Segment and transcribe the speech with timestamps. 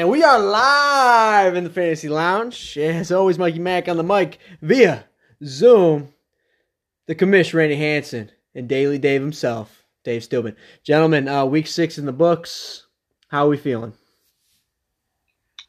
[0.00, 2.78] And we are live in the Fantasy Lounge.
[2.78, 5.04] As always, Mikey Mack on the mic via
[5.44, 6.14] Zoom.
[7.04, 10.56] The commish, Randy Hanson, and Daily Dave himself, Dave Stillman.
[10.82, 12.86] Gentlemen, uh, week six in the books.
[13.28, 13.92] How are we feeling?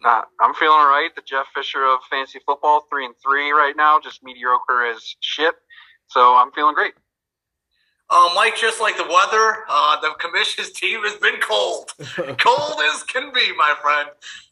[0.02, 1.10] Uh, I'm feeling all right.
[1.14, 5.56] The Jeff Fisher of fantasy football, three and three right now, just mediocre as shit.
[6.08, 6.94] So I'm feeling great.
[8.12, 11.94] Uh, Mike, just like the weather, uh, the commission's team has been cold.
[12.40, 14.10] cold as can be, my friend.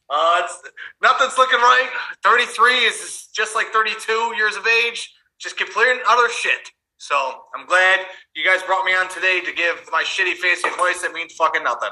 [0.10, 0.62] Uh, it's,
[1.04, 1.90] nothing's looking right.
[2.24, 6.72] 33 is just like 32 years of age, just complete other shit.
[6.98, 7.16] So
[7.54, 11.12] I'm glad you guys brought me on today to give my shitty fantasy advice that
[11.14, 11.92] means fucking nothing.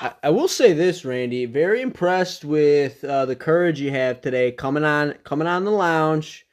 [0.00, 1.46] I, I will say this, Randy.
[1.46, 6.45] Very impressed with uh, the courage you have today, coming on, coming on the lounge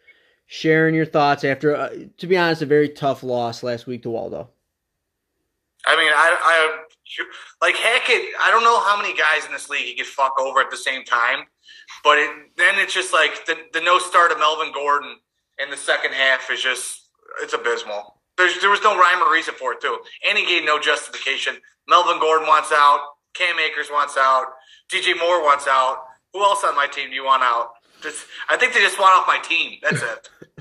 [0.54, 4.10] sharing your thoughts after, uh, to be honest, a very tough loss last week to
[4.12, 4.48] Waldo.
[5.88, 8.22] I mean, I, I like Hackett.
[8.40, 10.78] I don't know how many guys in this league he could fuck over at the
[10.78, 11.46] same time,
[12.04, 15.18] but it, then it's just like the, the no start of Melvin Gordon
[15.58, 17.10] in the second half is just
[17.42, 18.22] it's abysmal.
[18.38, 19.98] There's, there was no rhyme or reason for it too,
[20.30, 21.56] and he gave no justification.
[21.90, 23.00] Melvin Gordon wants out.
[23.34, 24.46] Cam Akers wants out.
[24.88, 26.04] DJ Moore wants out.
[26.32, 27.72] Who else on my team do you want out?
[28.04, 29.80] Just, I think they just want off my team.
[29.82, 30.30] That's it.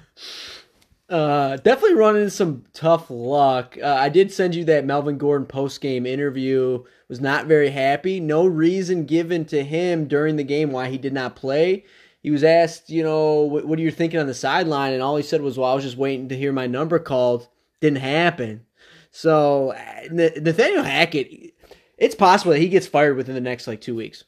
[1.12, 3.77] Uh, definitely running some tough luck.
[3.83, 6.85] Uh, I did send you that Melvin Gordon post game interview.
[7.09, 8.19] Was not very happy.
[8.19, 11.85] No reason given to him during the game why he did not play.
[12.23, 15.19] He was asked, you know, what, what are you thinking on the sideline, and all
[15.19, 17.47] he said was, "Well, I was just waiting to hear my number called."
[17.83, 18.65] Didn't happen.
[19.11, 19.75] So
[20.11, 21.53] Nathaniel Hackett,
[21.98, 24.24] it's possible that he gets fired within the next like two weeks.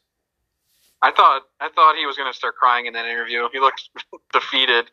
[1.05, 3.47] I thought I thought he was going to start crying in that interview.
[3.53, 3.91] He looked
[4.33, 4.91] defeated.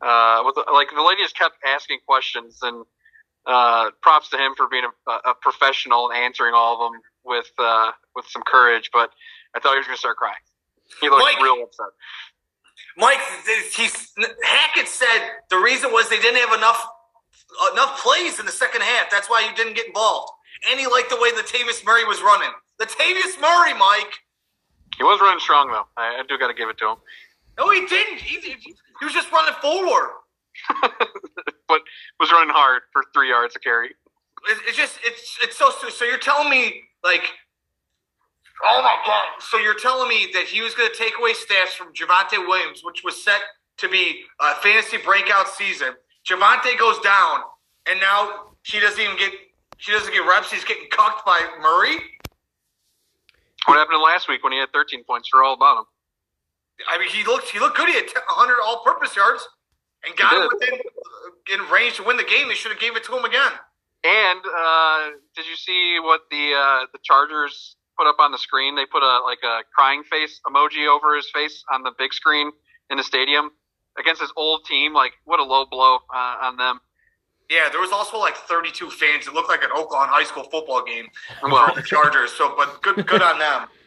[0.00, 2.84] Uh, with, like the lady just kept asking questions, and
[3.46, 7.50] uh, props to him for being a, a professional and answering all of them with
[7.58, 8.90] uh, with some courage.
[8.92, 9.10] But
[9.56, 10.44] I thought he was going to start crying.
[11.00, 11.96] He looked Mike, real upset.
[12.98, 13.18] Mike,
[13.74, 14.12] he's,
[14.44, 16.86] Hackett said the reason was they didn't have enough
[17.72, 19.10] enough plays in the second half.
[19.10, 20.30] That's why he didn't get involved.
[20.70, 22.50] And he liked the way the Latavius Murray was running.
[22.78, 24.12] The Latavius Murray, Mike.
[24.96, 25.86] He was running strong though.
[25.96, 26.96] I, I do got to give it to him.
[27.58, 28.18] No, he didn't.
[28.20, 30.10] He, he, was just running forward.
[31.68, 31.80] but
[32.18, 33.94] was running hard for three yards of carry.
[34.66, 37.22] It's just it's it's so so you're telling me like
[38.64, 41.70] oh my god so you're telling me that he was going to take away stats
[41.70, 43.40] from Javonte Williams which was set
[43.78, 45.88] to be a fantasy breakout season
[46.28, 47.40] Javonte goes down
[47.88, 49.32] and now she doesn't even get
[49.76, 51.98] she doesn't get reps She's getting cucked by Murray
[53.66, 55.84] what happened last week when he had 13 points for all about him
[56.86, 57.88] I mean, he looked he looked good.
[57.88, 59.48] He had 100 all-purpose yards
[60.06, 60.78] and got him within
[61.52, 62.48] in range to win the game.
[62.48, 63.52] They should have gave it to him again.
[64.04, 68.76] And uh, did you see what the uh, the Chargers put up on the screen?
[68.76, 72.52] They put a like a crying face emoji over his face on the big screen
[72.90, 73.50] in the stadium
[73.98, 74.94] against his old team.
[74.94, 76.80] Like, what a low blow uh, on them.
[77.50, 79.26] Yeah, there was also like 32 fans.
[79.26, 81.06] It looked like an Oakland high school football game
[81.42, 82.32] well, the Chargers.
[82.32, 83.68] So, but good, good on them.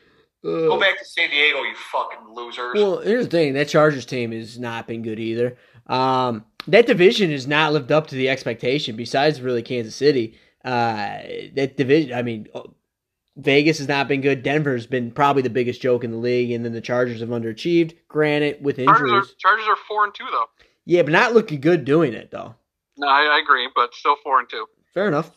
[0.44, 2.74] Uh, Go back to San Diego, you fucking losers.
[2.74, 5.56] Well, here's the thing: that Chargers team has not been good either.
[5.86, 8.96] Um, that division has not lived up to the expectation.
[8.96, 10.40] Besides, really, Kansas City.
[10.66, 11.20] Uh,
[11.54, 12.18] that division.
[12.18, 12.64] I mean, uh,
[13.38, 14.42] Vegas has not been good.
[14.42, 17.94] Denver's been probably the biggest joke in the league, and then the Chargers have underachieved.
[18.08, 18.98] Granted, with injuries.
[18.98, 20.46] Chargers are, Chargers are four and two though.
[20.86, 22.56] Yeah, but not looking good doing it though.
[23.02, 24.68] No, I, I agree, but still four and two.
[24.94, 25.32] Fair enough.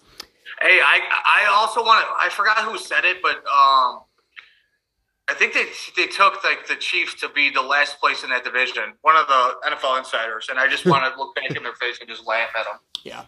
[0.61, 2.13] Hey, I I also want to.
[2.19, 4.03] I forgot who said it, but um,
[5.29, 5.65] I think they
[5.97, 8.93] they took like the Chiefs to be the last place in that division.
[9.01, 11.99] One of the NFL insiders, and I just want to look back in their face
[12.01, 12.77] and just laugh at them.
[13.03, 13.22] Yeah,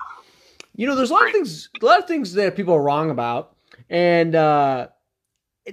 [0.76, 1.30] you know, there's a lot Great.
[1.30, 3.56] of things, a lot of things that people are wrong about,
[3.88, 4.88] and uh,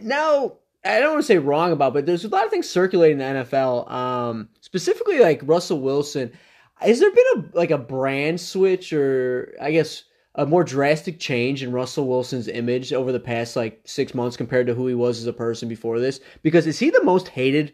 [0.01, 0.53] now
[0.85, 3.35] I don't want to say wrong about, but there's a lot of things circulating in
[3.35, 6.31] the NFL, um, specifically like Russell Wilson.
[6.75, 10.03] Has there been a like a brand switch, or I guess?
[10.35, 14.65] a more drastic change in Russell Wilson's image over the past like six months compared
[14.67, 16.19] to who he was as a person before this?
[16.41, 17.73] Because is he the most hated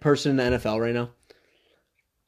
[0.00, 1.10] person in the NFL right now?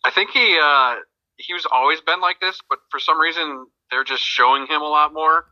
[0.05, 0.97] I think he uh,
[1.37, 4.89] he was always been like this, but for some reason they're just showing him a
[4.89, 5.47] lot more.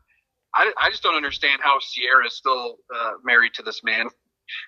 [0.54, 4.08] I, I just don't understand how Ciara is still uh, married to this man.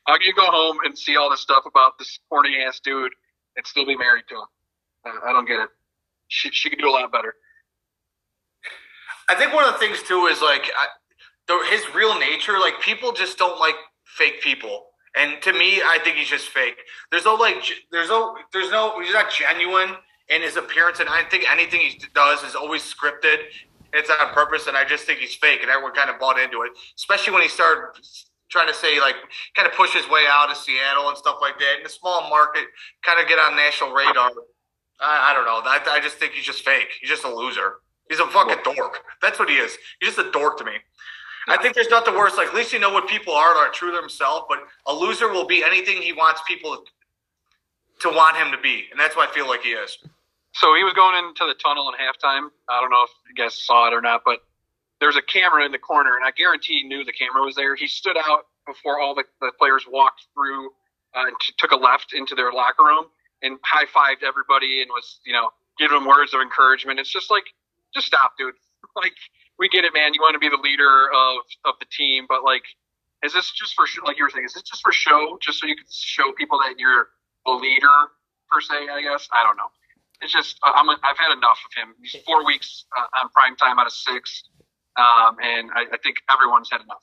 [0.07, 3.13] How can you go home and see all this stuff about this horny ass dude
[3.57, 4.47] and still be married to him?
[5.05, 5.69] I, I don't get it.
[6.29, 7.35] She she could do a lot better.
[9.29, 10.87] I think one of the things too is like I,
[11.47, 12.59] the, his real nature.
[12.59, 14.87] Like people just don't like fake people,
[15.17, 16.77] and to me, I think he's just fake.
[17.11, 17.57] There's no like,
[17.93, 19.97] there's no, there's no, he's not genuine
[20.29, 23.39] in his appearance, and I think anything he does is always scripted.
[23.93, 26.63] It's on purpose, and I just think he's fake, and everyone kind of bought into
[26.63, 26.73] it.
[26.97, 28.01] Especially when he started
[28.51, 29.17] trying to say like
[29.55, 32.29] kind of push his way out of Seattle and stuff like that in a small
[32.29, 32.65] market,
[33.03, 34.31] kind of get on national radar.
[35.01, 35.61] I, I don't know.
[35.65, 36.89] I, I just think he's just fake.
[37.01, 37.75] He's just a loser.
[38.09, 39.01] He's a fucking dork.
[39.23, 39.77] That's what he is.
[40.01, 40.73] He's just a dork to me.
[41.49, 42.37] I think there's nothing worse.
[42.37, 44.47] Like at least you know what people are that are true to themselves.
[44.49, 46.85] But a loser will be anything he wants people
[48.01, 49.99] to want him to be, and that's why I feel like he is.
[50.55, 52.49] So he was going into the tunnel in halftime.
[52.69, 54.41] I don't know if you guys saw it or not, but
[55.01, 57.75] there's a camera in the corner, and I guarantee he knew the camera was there.
[57.75, 60.69] He stood out before all the, the players walked through
[61.15, 63.07] uh, and t- took a left into their locker room
[63.45, 66.99] and high fived everybody and was, you know, giving them words of encouragement.
[66.99, 67.45] It's just like,
[67.95, 68.55] just stop, dude.
[68.95, 69.15] Like,
[69.59, 70.15] we get it, man.
[70.15, 72.63] You want to be the leader of, of the team, but like,
[73.25, 74.45] is this just for like you were saying?
[74.45, 75.39] Is this just for show?
[75.41, 77.09] Just so you can show people that you're
[77.47, 78.13] a leader
[78.53, 78.75] per se?
[78.93, 79.73] I guess I don't know.
[80.21, 81.95] It's just I'm I've had enough of him.
[82.03, 84.45] He's four weeks uh, on prime time out of six,
[84.97, 87.03] um, and I, I think everyone's had enough.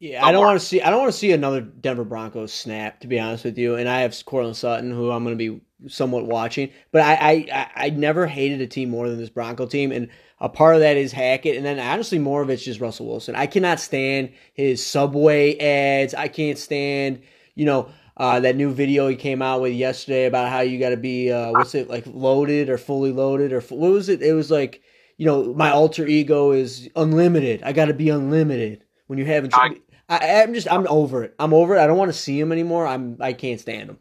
[0.00, 0.80] Yeah, I don't want to see.
[0.80, 3.00] I don't want to see another Denver Broncos snap.
[3.00, 5.60] To be honest with you, and I have Courtland Sutton, who I'm going to be
[5.86, 6.70] somewhat watching.
[6.90, 10.08] But I, I, I never hated a team more than this Bronco team, and
[10.40, 13.34] a part of that is Hackett, and then honestly, more of it's just Russell Wilson.
[13.34, 16.14] I cannot stand his Subway ads.
[16.14, 17.22] I can't stand,
[17.54, 20.90] you know, uh, that new video he came out with yesterday about how you got
[20.90, 24.22] to be, uh, what's it like, loaded or fully loaded or what was it?
[24.22, 24.82] It was like,
[25.16, 27.62] you know, my alter ego is unlimited.
[27.62, 29.54] I got to be unlimited when you haven't.
[29.54, 29.76] I,
[30.08, 31.34] I, am just, I'm over it.
[31.38, 31.80] I'm over it.
[31.80, 32.86] I don't want to see him anymore.
[32.86, 33.98] I'm, I can't stand him.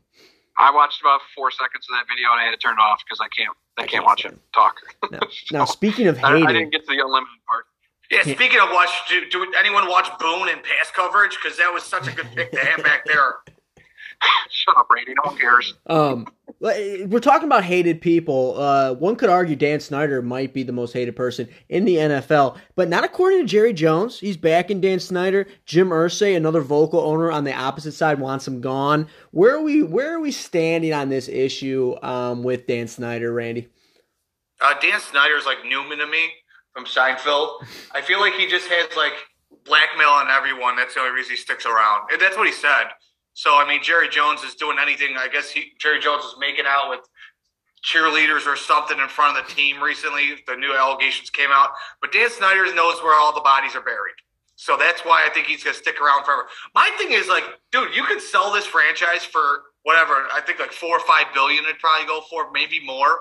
[0.57, 3.01] I watched about four seconds of that video and I had to turn it off
[3.05, 4.81] because I can't I, can't, can't watch him talk.
[5.11, 5.19] No.
[5.51, 7.65] Now, speaking of hating, I, I, didn't get to the unlimited part.
[8.09, 11.37] Yeah, speaking of watch, do, do anyone watch Boone and pass coverage?
[11.41, 13.35] Because that was such a good pick to have back there.
[14.49, 15.13] Shut up, Brady.
[15.13, 15.73] No one cares.
[15.87, 16.27] Um,
[16.59, 18.59] we're talking about hated people.
[18.59, 22.57] Uh, one could argue Dan Snyder might be the most hated person in the NFL,
[22.75, 24.19] but not according to Jerry Jones.
[24.19, 25.47] He's backing Dan Snyder.
[25.65, 29.07] Jim Irsay, another vocal owner on the opposite side, wants him gone.
[29.31, 29.83] Where are we?
[29.83, 33.69] Where are we standing on this issue um, with Dan Snyder, Randy?
[34.59, 34.99] Uh, Dan
[35.37, 36.29] is like Newman to me
[36.73, 37.63] from Seinfeld.
[37.93, 39.13] I feel like he just has like
[39.65, 40.75] blackmail on everyone.
[40.75, 42.09] That's the only reason he sticks around.
[42.19, 42.87] That's what he said.
[43.37, 45.15] So I mean, Jerry Jones is doing anything.
[45.15, 47.01] I guess he, Jerry Jones is making out with
[47.85, 50.41] cheerleaders or something in front of the team recently.
[50.47, 51.69] The new allegations came out,
[52.01, 54.17] but Dan Snyder knows where all the bodies are buried.
[54.55, 56.47] So that's why I think he's gonna stick around forever.
[56.73, 60.25] My thing is like, dude, you could sell this franchise for whatever.
[60.33, 63.19] I think like four or five billion it'd probably go for, maybe more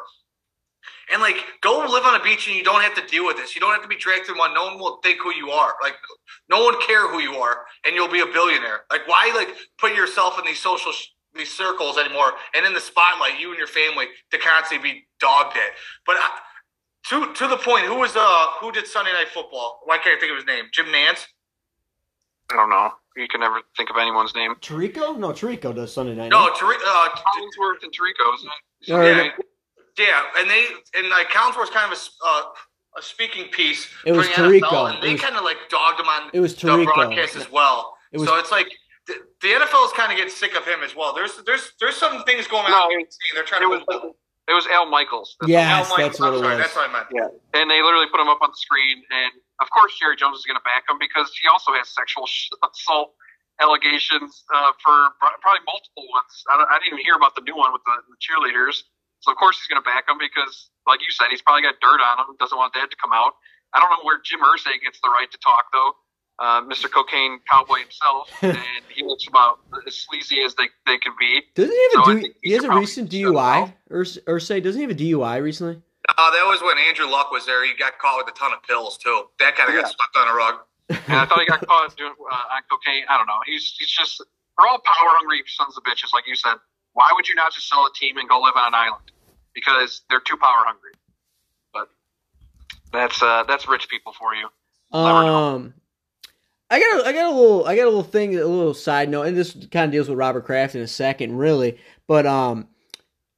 [1.12, 3.54] and like go live on a beach and you don't have to deal with this.
[3.54, 4.54] You don't have to be dragged through one.
[4.54, 5.74] No one will think who you are.
[5.82, 5.94] Like
[6.50, 8.80] no one care who you are, and you'll be a billionaire.
[8.90, 12.80] Like why like put yourself in these social sh- these circles anymore and in the
[12.80, 15.72] spotlight, you and your family to constantly be dogged at.
[16.06, 16.28] But uh,
[17.10, 19.80] to to the point, who was uh who did Sunday Night Football?
[19.84, 20.64] Why can't I think of his name?
[20.72, 21.26] Jim Nantz.
[22.50, 22.92] I don't know.
[23.16, 24.54] You can never think of anyone's name.
[24.60, 25.16] Tirico?
[25.18, 26.28] No, Tirico does Sunday Night.
[26.28, 26.82] No, Tirico.
[26.86, 28.88] Uh, Collinsworth and Tirico, isn't it?
[28.88, 29.30] Yeah,
[29.98, 32.42] yeah, and they and like was kind of a, uh,
[32.98, 33.88] a speaking piece.
[34.04, 34.92] It was Tirico.
[34.92, 36.84] and they kind of like dogged him on it was Tirico.
[36.86, 37.96] the broadcast as well.
[38.12, 38.68] It was, so it's like
[39.06, 41.14] the, the NFL is kind of getting sick of him as well.
[41.14, 42.90] There's there's there's some things going on.
[42.90, 43.84] No, they're trying it to.
[43.86, 44.14] Was,
[44.48, 45.36] it was Al Michaels.
[45.40, 45.96] That's yes, Al Michaels.
[45.96, 46.64] that's what I'm it sorry, was.
[46.64, 47.08] That's what I meant.
[47.10, 50.38] Yeah, and they literally put him up on the screen, and of course Jerry Jones
[50.38, 52.28] is going to back him because he also has sexual
[52.62, 53.14] assault
[53.60, 56.32] allegations uh, for probably multiple ones.
[56.52, 58.84] I, I, didn't even hear about the new one with the, the cheerleaders.
[59.20, 61.80] So of course he's going to back him because, like you said, he's probably got
[61.80, 62.36] dirt on him.
[62.38, 63.34] Doesn't want that to come out.
[63.74, 65.92] I don't know where Jim Irsay gets the right to talk though.
[66.38, 66.90] Uh, Mr.
[66.90, 71.40] Cocaine Cowboy himself, and he looks about as sleazy as they, they can be.
[71.54, 73.72] Doesn't he have so a, du- he has a recent DUI?
[73.90, 75.80] Urs- Irsay, doesn't he have a DUI recently?
[76.18, 77.64] Oh, that was when Andrew Luck was there.
[77.64, 79.24] He got caught with a ton of pills too.
[79.40, 79.82] That kind of yeah.
[79.82, 80.54] got swept on a rug.
[80.88, 83.04] and I thought he got caught doing uh, on cocaine.
[83.08, 83.40] I don't know.
[83.44, 84.22] He's he's just
[84.58, 86.54] we're all power hungry sons of bitches, like you said.
[86.96, 89.12] Why would you not just sell a team and go live on an island?
[89.56, 90.92] because they're too power hungry.
[91.72, 91.88] But
[92.92, 94.46] that's uh, that's rich people for you.
[94.96, 95.74] Um,
[96.70, 99.08] I got a, I got a little I got a little thing a little side
[99.08, 101.78] note, and this kind of deals with Robert Kraft in a second, really.
[102.06, 102.68] But um,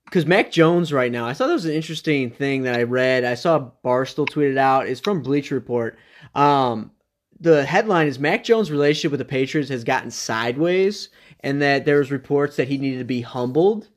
[0.05, 3.25] because Mac Jones right now, I thought that was an interesting thing that I read.
[3.25, 4.88] I saw Barstool tweeted out.
[4.88, 5.99] It's from Bleacher Report.
[6.35, 6.91] Um,
[7.41, 11.09] the headline is Mac Jones' relationship with the Patriots has gotten sideways,
[11.40, 13.88] and that there was reports that he needed to be humbled.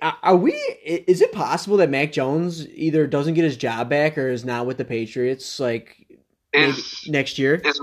[0.00, 0.52] Are we?
[0.84, 4.66] Is it possible that Mac Jones either doesn't get his job back or is not
[4.66, 6.06] with the Patriots like
[6.52, 7.56] is, next year?
[7.64, 7.80] Is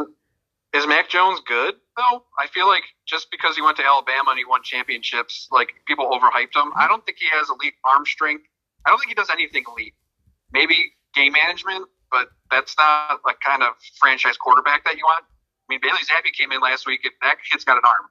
[0.73, 2.23] is Mac Jones good though?
[2.37, 6.05] I feel like just because he went to Alabama and he won championships, like people
[6.05, 6.71] overhyped him.
[6.77, 8.45] I don't think he has elite arm strength.
[8.85, 9.93] I don't think he does anything elite.
[10.53, 15.25] Maybe game management, but that's not a kind of franchise quarterback that you want.
[15.25, 18.09] I mean, Bailey Zappe came in last week, and that kid's got an arm.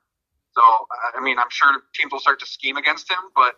[0.58, 0.86] So,
[1.16, 3.54] I mean, I'm sure teams will start to scheme against him, but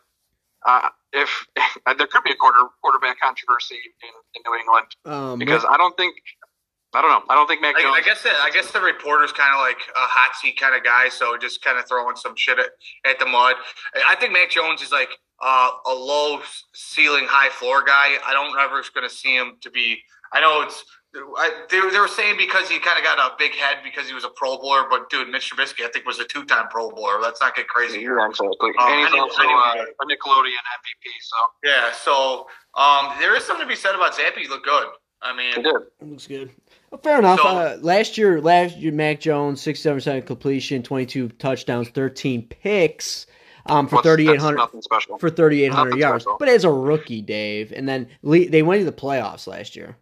[0.66, 1.46] uh, if
[1.86, 5.96] there could be a quarter quarterback controversy in, in New England Um, because I don't
[5.96, 6.14] think
[6.92, 7.96] I don't know I don't think Mac I, Jones.
[7.96, 10.84] I guess that, I guess the reporter's kind of like a hot seat kind of
[10.84, 12.68] guy, so just kind of throwing some shit at,
[13.06, 13.54] at the mud.
[14.06, 15.08] I think Mac Jones is like
[15.40, 16.40] uh, a low
[16.74, 18.16] ceiling, high floor guy.
[18.26, 19.96] I don't ever going to see him to be.
[20.34, 20.84] I know it's.
[21.12, 24.14] I, they, they were saying because he kind of got a big head because he
[24.14, 27.20] was a Pro Bowler, but dude, Mitch Trubisky, I think was a two-time Pro Bowler.
[27.20, 28.18] Let's not get crazy here.
[28.18, 28.70] Yeah, exactly.
[28.78, 32.46] Um, and he's knew- also I knew uh, a Nickelodeon MVP, so Yeah, so
[32.80, 34.36] um, there is something to be said about Zappe.
[34.36, 34.86] He looked good.
[35.22, 35.74] I mean, he did.
[36.00, 36.50] Looks good.
[36.90, 37.40] Well, fair enough.
[37.40, 43.26] So- uh, last year, last year, Mac Jones, sixty-seven percent completion, twenty-two touchdowns, thirteen picks,
[43.66, 45.18] um, for What's- thirty-eight that's hundred Nothing special.
[45.18, 46.22] for thirty-eight hundred yards.
[46.24, 46.38] special.
[46.38, 49.96] But as a rookie, Dave, and then le- they went to the playoffs last year.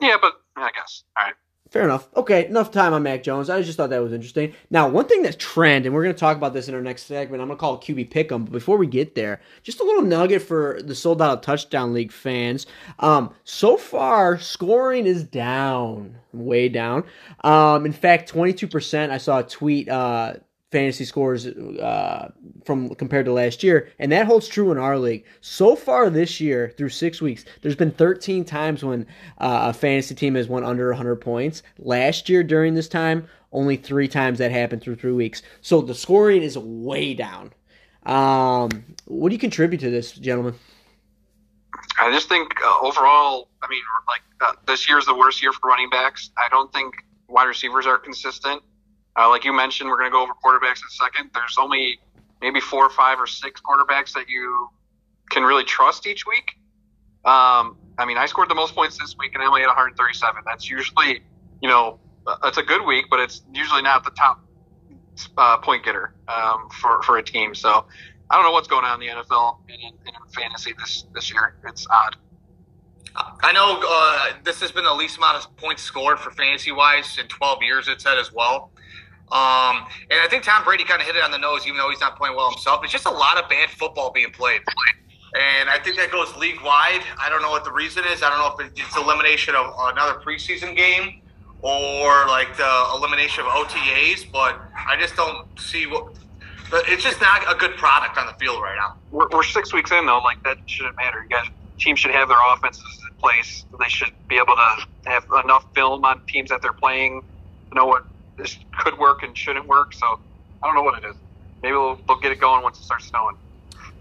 [0.00, 1.04] Yeah, but I guess.
[1.16, 1.34] All right.
[1.70, 2.08] Fair enough.
[2.16, 3.48] Okay, enough time on Mac Jones.
[3.48, 4.54] I just thought that was interesting.
[4.70, 7.04] Now, one thing that's trend, and we're going to talk about this in our next
[7.04, 7.40] segment.
[7.40, 8.44] I'm going to call it QB Pick'em.
[8.44, 12.10] But before we get there, just a little nugget for the sold out touchdown league
[12.10, 12.66] fans.
[12.98, 17.04] Um, so far, scoring is down, way down.
[17.44, 19.10] Um, in fact, 22%.
[19.10, 19.88] I saw a tweet.
[19.88, 20.34] Uh,
[20.70, 22.30] fantasy scores uh,
[22.64, 25.24] from compared to last year, and that holds true in our league.
[25.40, 29.06] So far this year, through six weeks, there's been 13 times when
[29.38, 31.62] uh, a fantasy team has won under 100 points.
[31.78, 35.42] Last year during this time, only three times that happened through three weeks.
[35.60, 37.52] So the scoring is way down.
[38.06, 38.70] Um,
[39.06, 40.54] what do you contribute to this, gentlemen?
[41.98, 45.68] I just think uh, overall, I mean, like uh, this year's the worst year for
[45.68, 46.30] running backs.
[46.38, 46.94] I don't think
[47.28, 48.62] wide receivers are consistent.
[49.18, 51.30] Uh, like you mentioned, we're going to go over quarterbacks in a second.
[51.34, 51.98] There's only
[52.40, 54.68] maybe four or five or six quarterbacks that you
[55.30, 56.52] can really trust each week.
[57.24, 60.42] Um, I mean, I scored the most points this week and I only had 137.
[60.46, 61.22] That's usually,
[61.60, 64.40] you know, uh, it's a good week, but it's usually not the top
[65.36, 67.54] uh, point getter um, for for a team.
[67.54, 67.86] So
[68.30, 71.32] I don't know what's going on in the NFL and in, in fantasy this this
[71.32, 71.56] year.
[71.66, 72.16] It's odd.
[73.16, 77.18] I know uh, this has been the least amount of points scored for fantasy wise
[77.18, 77.88] in 12 years.
[77.88, 78.70] It said as well.
[79.32, 81.90] Um, and I think Tom Brady kind of hit it on the nose, even though
[81.90, 82.82] he's not playing well himself.
[82.82, 84.60] It's just a lot of bad football being played.
[85.34, 87.02] And I think that goes league wide.
[87.16, 88.22] I don't know what the reason is.
[88.22, 91.22] I don't know if it's elimination of another preseason game
[91.62, 96.16] or like the elimination of OTAs, but I just don't see what.
[96.70, 98.96] But it's just not a good product on the field right now.
[99.10, 100.18] We're, we're six weeks in though.
[100.18, 101.22] Like that shouldn't matter.
[101.22, 101.46] You guys,
[101.80, 103.64] teams should have their offenses in place.
[103.78, 107.22] They should be able to have enough film on teams that they're playing
[107.70, 108.04] to know what
[108.36, 109.92] this could work and shouldn't work.
[109.94, 110.20] So
[110.62, 111.16] I don't know what it is.
[111.62, 113.36] Maybe they'll, they'll get it going once it starts snowing.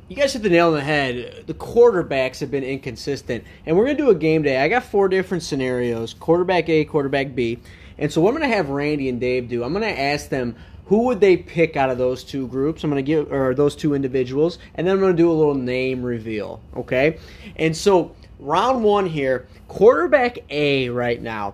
[0.08, 1.44] You guys hit the nail on the head.
[1.46, 3.44] The quarterbacks have been inconsistent.
[3.66, 4.60] And we're to do a game day.
[4.60, 7.60] I got four different scenarios quarterback A, quarterback B.
[8.00, 10.56] And so, what I'm to have Randy and Dave do, I'm to ask them
[10.90, 12.84] who would they pick out of those two groups.
[12.84, 14.58] I'm going to give, or those two individuals.
[14.74, 16.62] And then I'm going to do a little name reveal.
[16.76, 17.20] Okay?
[17.58, 21.54] And so, round one here quarterback A right now,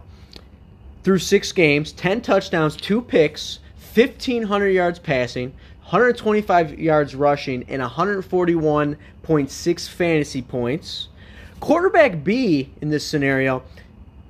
[1.04, 3.60] through six games, 10 touchdowns, two picks,
[3.94, 5.52] 1,500 yards passing.
[5.82, 11.10] 125 yards rushing and 141.6 fantasy points.
[11.60, 13.64] Quarterback B in this scenario,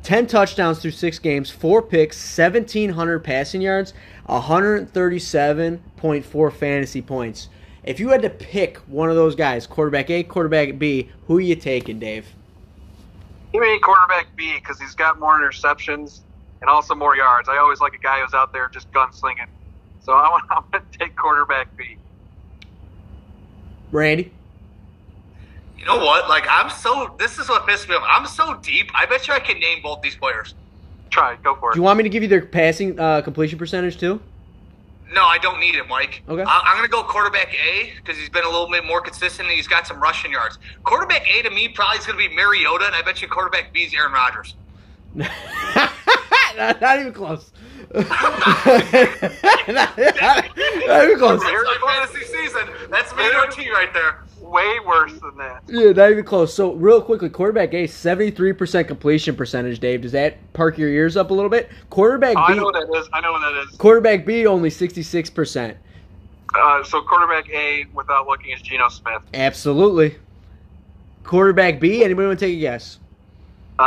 [0.06, 3.96] 10 touchdowns through six games, four picks, 1,700 passing yards,
[4.30, 7.50] 137.4 fantasy points.
[7.84, 11.42] If you had to pick one of those guys, quarterback A, quarterback B, who are
[11.42, 12.28] you taking, Dave?
[13.52, 16.20] He made quarterback B because he's got more interceptions
[16.62, 17.50] and also more yards.
[17.50, 19.48] I always like a guy who's out there just gunslinging.
[20.04, 21.98] So I want, I'm going to take quarterback B.
[23.92, 24.32] Randy?
[25.77, 26.29] You know what?
[26.29, 27.15] Like I'm so.
[27.20, 28.03] This is what pissed me off.
[28.08, 28.89] I'm so deep.
[28.96, 30.55] I bet you I can name both these players.
[31.10, 31.74] Try, go for it.
[31.74, 34.20] Do you want me to give you their passing uh, completion percentage too?
[35.13, 36.24] No, I don't need it, Mike.
[36.27, 36.44] Okay.
[36.46, 39.48] I, I'm going to go quarterback A because he's been a little bit more consistent
[39.48, 40.58] and he's got some rushing yards.
[40.84, 43.72] Quarterback A to me probably is going to be Mariota, and I bet you quarterback
[43.72, 44.55] B is Aaron Rodgers.
[45.15, 47.51] not, not even close.
[47.96, 51.42] Not, not- not even close.
[51.42, 52.68] That's my fantasy season.
[52.90, 54.22] That's me and OT right there.
[54.42, 55.64] Way worse than that.
[55.68, 56.54] Yeah, not even close.
[56.54, 60.02] So, real quickly, quarterback A, 73% completion percentage, Dave.
[60.02, 61.70] Does that park your ears up a little bit?
[61.90, 63.10] Quarterback Oh, I B, know what that is.
[63.12, 63.75] I know what that is.
[63.78, 65.75] quarterback B, only 66%.
[66.54, 69.24] Uh, so quarterback A, without looking, is Geno Smith.
[69.34, 70.16] Absolutely.
[71.24, 73.00] Quarterback B, anybody want to take a guess?
[73.80, 73.84] Uh,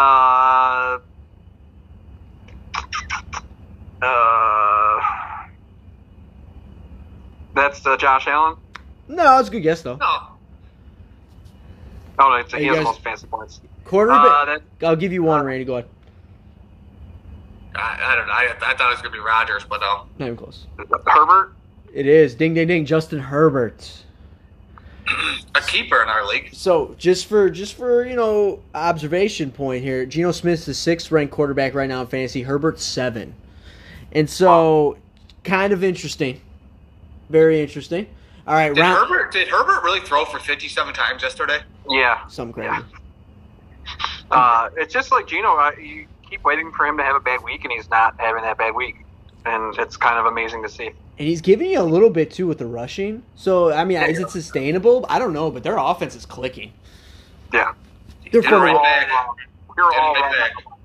[4.03, 5.01] uh,
[7.55, 8.57] that's uh, Josh Allen.
[9.09, 9.97] No, that's a good guess, though.
[9.97, 10.19] No.
[12.21, 13.61] Oh, no, it's, he has the most fancy points.
[13.85, 15.65] Quarterback, Uh, I'll give you one, Randy.
[15.65, 15.89] Go ahead.
[17.75, 18.33] I, I don't know.
[18.33, 20.67] I, I thought it was gonna be Rodgers, but um, Not even close.
[21.07, 21.53] Herbert.
[21.95, 22.85] It is ding ding ding.
[22.85, 24.03] Justin Herbert.
[25.55, 26.51] a keeper in our league.
[26.53, 31.33] So just for just for you know observation point here, Geno Smith's the sixth ranked
[31.33, 32.43] quarterback right now in fantasy.
[32.43, 33.35] Herbert seven,
[34.13, 34.97] and so
[35.45, 36.41] kind of interesting,
[37.29, 38.07] very interesting.
[38.47, 41.61] All right, Did round Herbert did Herbert really throw for fifty seven times yesterday?
[41.89, 42.27] Yeah.
[42.29, 42.69] some crazy.
[42.71, 42.83] Yeah.
[44.31, 45.57] Uh, it's just like Geno.
[45.57, 48.43] Uh, you keep waiting for him to have a bad week, and he's not having
[48.43, 48.97] that bad week,
[49.47, 50.89] and it's kind of amazing to see.
[51.19, 53.23] And he's giving you a little bit too with the rushing.
[53.37, 55.07] So I mean, is it sustainable?
[55.09, 56.73] I don't know, but their offense is clicking.
[57.55, 57.73] Yeah.
[58.31, 59.09] They're Get right back.
[59.75, 60.78] We were Get all right wrong back.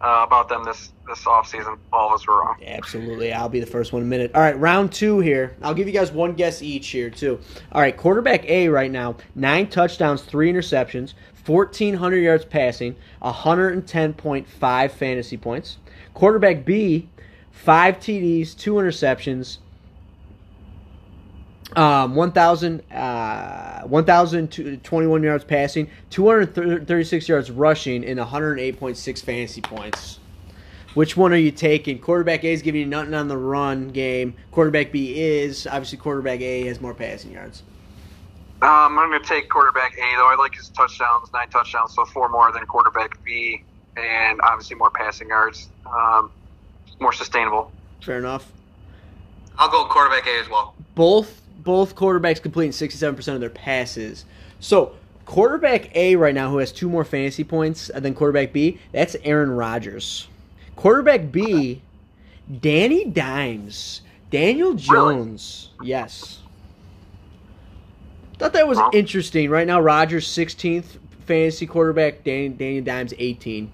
[0.00, 1.76] Uh, about them this this off season.
[1.92, 2.56] All of us were wrong.
[2.66, 3.32] Absolutely.
[3.32, 4.32] I'll be the first one in a minute.
[4.34, 5.56] All right, round two here.
[5.62, 7.38] I'll give you guys one guess each here, too.
[7.72, 11.14] All right, quarterback A right now, nine touchdowns, three interceptions,
[11.46, 15.78] 1,400 yards passing, 110.5 fantasy points.
[16.12, 17.08] Quarterback B,
[17.52, 19.58] five TDs, two interceptions,
[21.74, 30.20] um, 1,000, uh, 1,021 yards passing, 236 yards rushing, and 108.6 fantasy points.
[30.94, 31.98] Which one are you taking?
[31.98, 34.34] Quarterback A is giving you nothing on the run game.
[34.50, 37.62] Quarterback B is obviously quarterback A has more passing yards.
[38.62, 40.26] Um, I'm going to take quarterback A though.
[40.26, 43.62] I like his touchdowns, nine touchdowns, so four more than quarterback B,
[43.98, 46.30] and obviously more passing yards, um,
[46.98, 47.70] more sustainable.
[48.00, 48.50] Fair enough.
[49.58, 50.74] I'll go quarterback A as well.
[50.94, 54.24] Both both quarterbacks completing 67% of their passes.
[54.60, 54.94] So
[55.26, 59.50] quarterback A right now, who has two more fantasy points than quarterback B, that's Aaron
[59.50, 60.28] Rodgers.
[60.76, 61.82] Quarterback B,
[62.60, 65.70] Danny Dimes, Daniel Jones.
[65.82, 66.38] Yes.
[68.38, 69.50] Thought that was interesting.
[69.50, 73.72] Right now, Rodgers 16th fantasy quarterback, Danny, Danny Dimes 18.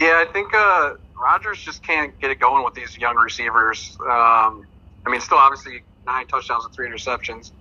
[0.00, 3.96] Yeah, I think uh, Rodgers just can't get it going with these young receivers.
[4.02, 4.66] Um,
[5.04, 7.52] I mean, still obviously nine touchdowns and three interceptions.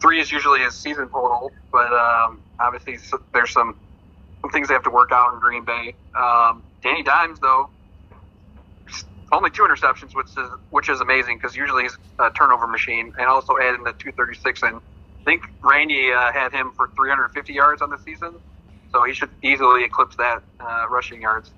[0.00, 2.98] Three is usually his season total, but um, obviously
[3.32, 3.78] there's some,
[4.40, 5.94] some things they have to work out in Green Bay.
[6.16, 7.70] Um, Danny Dimes, though,
[9.30, 13.26] only two interceptions, which is which is amazing because usually he's a turnover machine, and
[13.26, 14.80] also adding the 236 and
[15.22, 18.34] I think Randy uh, had him for 350 yards on the season,
[18.92, 21.52] so he should easily eclipse that uh, rushing yards.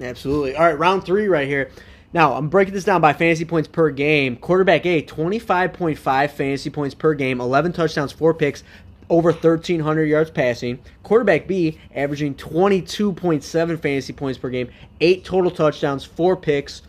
[0.00, 0.54] Absolutely.
[0.54, 1.70] All right, round three right here.
[2.14, 4.36] Now, I'm breaking this down by fantasy points per game.
[4.36, 8.62] Quarterback A, 25.5 fantasy points per game, 11 touchdowns, 4 picks,
[9.08, 10.78] over 1,300 yards passing.
[11.02, 14.70] Quarterback B, averaging 22.7 fantasy points per game,
[15.00, 16.82] 8 total touchdowns, 4 picks,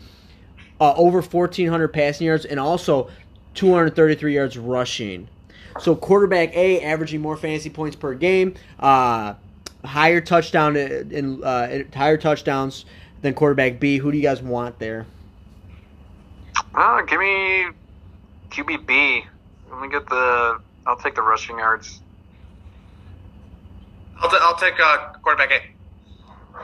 [0.80, 3.08] uh, over 1,400 passing yards, and also
[3.54, 5.28] 233 yards rushing.
[5.80, 9.34] So quarterback A averaging more fantasy points per game, uh,
[9.84, 12.84] higher touchdown in uh, higher touchdowns
[13.22, 13.98] than quarterback B.
[13.98, 15.06] Who do you guys want there?
[16.74, 17.66] Uh, give me
[18.50, 19.22] QBB.
[19.70, 20.58] Let me get the.
[20.86, 22.02] I'll take the rushing yards.
[24.20, 25.60] I'll, t- I'll take uh, quarterback A.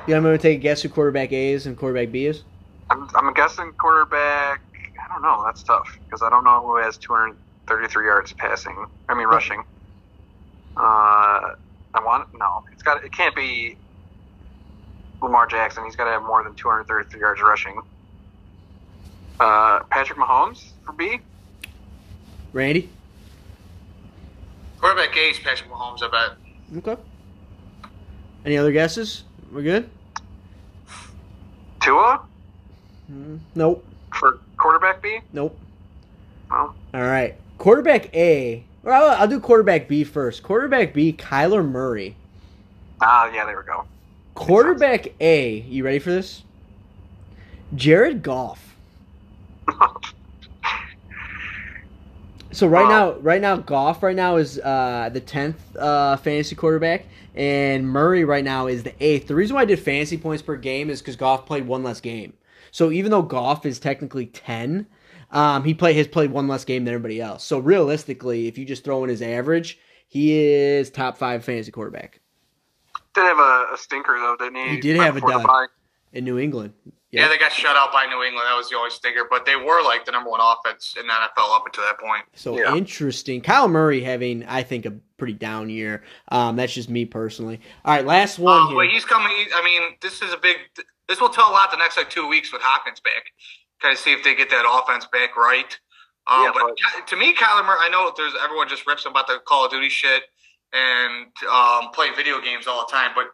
[0.06, 2.44] Yeah, I'm going to take a guess who quarterback A is and quarterback B is.
[2.90, 4.60] I'm, I'm guessing quarterback.
[4.98, 5.42] I don't know.
[5.44, 8.86] That's tough because I don't know who has 233 yards passing.
[9.08, 9.62] I mean rushing.
[10.76, 10.80] Uh,
[11.94, 12.46] I want no.
[12.72, 13.04] It's got.
[13.04, 13.78] It can't be
[15.22, 15.84] Lamar Jackson.
[15.84, 17.80] He's got to have more than 233 yards rushing.
[19.40, 21.18] Uh, Patrick Mahomes for B.
[22.52, 22.90] Randy.
[24.78, 26.02] Quarterback A is Patrick Mahomes.
[26.02, 26.10] I
[26.72, 26.78] bet.
[26.86, 27.02] Okay.
[28.44, 29.24] Any other guesses?
[29.50, 29.88] We're good.
[31.80, 32.20] Tua
[33.10, 33.84] Mm, Nope.
[34.14, 35.18] for quarterback B.
[35.32, 35.58] Nope.
[36.50, 37.34] Well, All right.
[37.58, 38.62] Quarterback A.
[38.84, 40.42] Or I'll, I'll do quarterback B first.
[40.44, 42.14] Quarterback B, Kyler Murray.
[43.00, 43.84] ah, yeah, there we go.
[44.34, 45.54] Quarterback A.
[45.62, 46.42] You ready for this?
[47.74, 48.69] Jared Goff.
[52.52, 52.88] So right Wow.
[52.88, 58.24] now, right now, Goff right now is uh, the tenth uh, fantasy quarterback, and Murray
[58.24, 59.28] right now is the eighth.
[59.28, 62.00] The reason why I did fantasy points per game is because Goff played one less
[62.00, 62.32] game.
[62.72, 64.86] So even though Goff is technically ten,
[65.30, 67.44] um, he play has played one less game than everybody else.
[67.44, 69.78] So realistically, if you just throw in his average,
[70.08, 72.20] he is top five fantasy quarterback
[73.14, 74.68] Did have a, a stinker though, didn't he?
[74.70, 75.46] He did Right have a dud.
[76.12, 76.72] in New England.
[77.12, 77.28] Yeah.
[77.28, 78.46] they got shut out by New England.
[78.48, 79.26] That was the only stinker.
[79.28, 82.24] But they were like the number one offense in the NFL up until that point.
[82.34, 82.74] So Yeah.
[82.74, 83.40] interesting.
[83.40, 86.04] Kyle Murray having, I think, a pretty down year.
[86.28, 87.60] Um, that's just me personally.
[87.84, 88.76] All right, last one Um, here.
[88.76, 89.32] but he's coming.
[89.54, 90.56] I mean, this is a big.
[91.08, 93.32] This will tell a lot the next like two weeks with Hopkins back.
[93.82, 95.78] Kind of see if they get that offense back right.
[96.26, 99.26] Um, Yeah, but to me, Kyler Murray, I know there's everyone just rips him about
[99.26, 100.24] the Call of Duty shit
[100.72, 103.26] and um, play video games all the time, but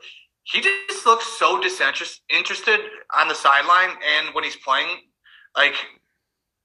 [0.47, 2.81] he just looks so disinterested
[3.17, 4.87] on the sideline, and when he's playing,
[5.57, 5.75] like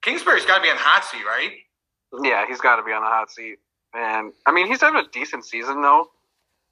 [0.04, 1.52] Kingsbury's got to be on the hot seat, right?
[2.22, 3.58] Yeah, he's got to be on the hot seat.
[3.94, 6.12] And I mean, he's having a decent season though.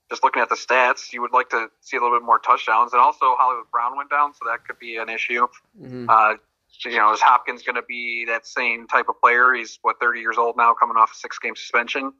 [0.09, 2.93] Just looking at the stats, you would like to see a little bit more touchdowns.
[2.93, 5.47] And also, Hollywood Brown went down, so that could be an issue.
[5.79, 6.07] Mhm.
[6.09, 6.37] Uh,
[6.85, 9.53] you know, is Hopkins going to be that same type of player?
[9.53, 12.13] He's what 30 years old now, coming off a six-game suspension.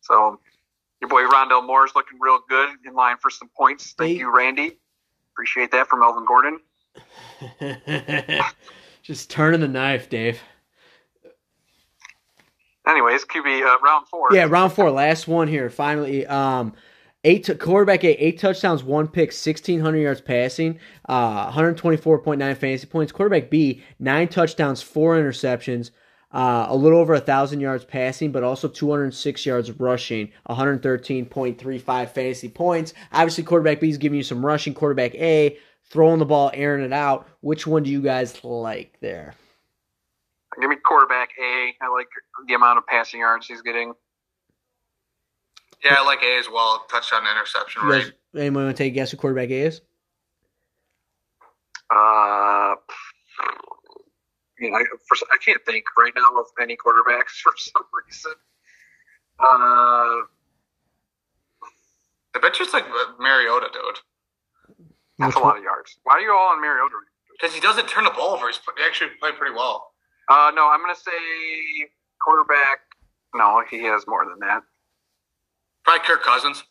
[0.00, 0.40] So
[1.00, 3.94] your boy Rondale Moore is looking real good, in line for some points.
[3.98, 4.78] Thank They- you, Randy.
[5.34, 6.60] Appreciate that from Elvin Gordon.
[9.02, 10.40] Just turning the knife, Dave.
[12.88, 14.28] Anyways, QB uh, round four.
[14.32, 15.68] Yeah, round four, last one here.
[15.68, 16.72] Finally, um,
[17.24, 20.78] eight t- quarterback eight, eight touchdowns, one pick, sixteen hundred yards passing,
[21.08, 23.12] uh, one hundred twenty four point nine fantasy points.
[23.12, 25.90] Quarterback B, nine touchdowns, four interceptions,
[26.36, 30.30] uh, a little over a thousand yards passing, but also two hundred six yards rushing,
[30.44, 32.92] one hundred thirteen point three five fantasy points.
[33.10, 34.74] Obviously, quarterback B is giving you some rushing.
[34.74, 35.56] Quarterback A,
[35.88, 37.26] throwing the ball, airing it out.
[37.40, 39.34] Which one do you guys like there?
[40.60, 41.72] Give me quarterback A.
[41.80, 42.08] I like
[42.46, 43.94] the amount of passing yards he's getting.
[45.82, 46.84] Yeah, I like A as well.
[46.90, 48.12] Touchdown to interception rate.
[48.36, 49.80] anyone want to take a guess who quarterback A is?
[51.90, 52.74] Uh,
[54.58, 58.32] you know, I, for, I can't think right now of any quarterbacks for some reason.
[59.38, 60.24] Uh,
[62.34, 62.86] I bet you it's like
[63.18, 63.98] Mariota, dude.
[65.18, 65.58] that's Which a lot one?
[65.58, 65.98] of yards.
[66.04, 66.94] Why are you all on Mariota?
[67.38, 68.46] Because he doesn't turn the ball over.
[68.46, 69.92] He's he actually played pretty well.
[70.28, 71.12] Uh, no, I'm gonna say
[72.24, 72.80] quarterback.
[73.34, 74.62] No, he has more than that.
[75.84, 76.64] Probably Kirk Cousins.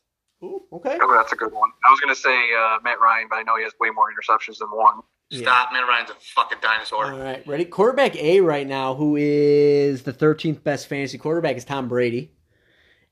[0.43, 0.97] Ooh, okay.
[1.01, 1.69] Oh, that's a good one.
[1.87, 4.57] I was gonna say uh, Matt Ryan, but I know he has way more interceptions
[4.57, 5.01] than one.
[5.29, 5.41] Yeah.
[5.41, 5.73] Stop.
[5.73, 7.11] Matt Ryan's a fucking dinosaur.
[7.11, 7.65] All right, ready?
[7.65, 12.31] Quarterback A right now, who is the 13th best fantasy quarterback, is Tom Brady.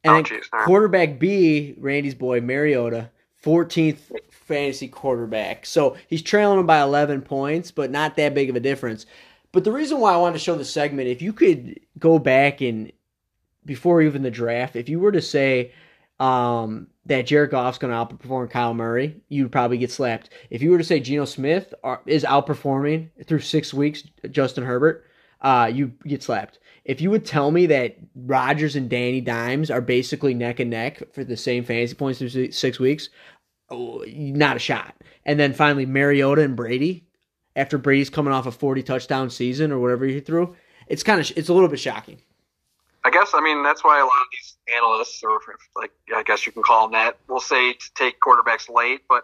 [0.03, 3.09] And Oh, jeez, quarterback B, Randy's boy, Mariota,
[3.43, 5.65] 14th fantasy quarterback.
[5.65, 9.05] So he's trailing him by 11 points, but not that big of a difference.
[9.51, 12.61] But the reason why I wanted to show the segment, if you could go back
[12.61, 12.91] and
[13.65, 15.71] before even the draft, if you were to say
[16.19, 20.29] um, that Jared Goff's going to outperform Kyle Murray, you'd probably get slapped.
[20.49, 25.05] If you were to say Geno Smith are, is outperforming through six weeks Justin Herbert,
[25.41, 26.59] uh, you get slapped.
[26.85, 31.01] If you would tell me that Rodgers and Danny Dimes are basically neck and neck
[31.13, 33.09] for the same fantasy points through six weeks,
[33.69, 34.95] oh, not a shot.
[35.25, 37.05] And then finally Mariota and Brady,
[37.55, 40.55] after Brady's coming off a forty touchdown season or whatever he threw,
[40.87, 42.19] it's kind of it's a little bit shocking.
[43.05, 45.39] I guess I mean that's why a lot of these analysts, or
[45.75, 49.01] like I guess you can call them that, will say to take quarterbacks late.
[49.09, 49.23] But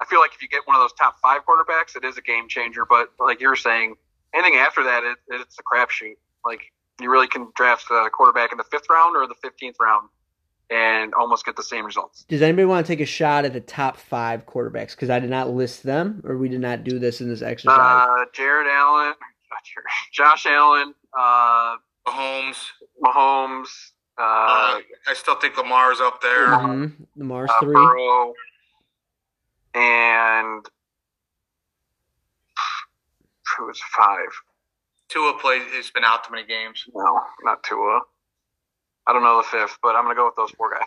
[0.00, 2.22] I feel like if you get one of those top five quarterbacks, it is a
[2.22, 2.84] game changer.
[2.88, 3.96] But like you're saying,
[4.34, 6.16] anything after that, it, it's a crapshoot.
[6.44, 6.62] Like
[7.00, 10.08] you really can draft a quarterback in the fifth round or the fifteenth round
[10.70, 12.24] and almost get the same results.
[12.28, 14.92] Does anybody want to take a shot at the top five quarterbacks?
[14.92, 17.76] Because I did not list them, or we did not do this in this exercise.
[17.76, 19.14] Uh, Jared Allen,
[19.64, 22.56] Jared, Josh Allen, uh, Mahomes.
[23.02, 23.68] Mahomes,
[24.20, 26.48] uh, Uh, I still think Lamar's up there.
[26.48, 26.92] Mhm.
[27.16, 27.74] Lamar's uh, three.
[27.74, 28.34] Burrow,
[29.74, 30.66] and
[33.56, 34.28] who was five?
[35.08, 35.62] Tua plays.
[35.72, 36.84] Has been out too many games.
[36.94, 38.00] No, not Tua.
[39.06, 40.86] I don't know the fifth, but I'm gonna go with those four guys.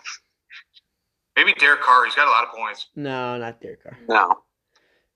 [1.35, 2.05] Maybe Derek Carr.
[2.05, 2.87] He's got a lot of points.
[2.95, 3.97] No, not Derek Carr.
[4.07, 4.43] No.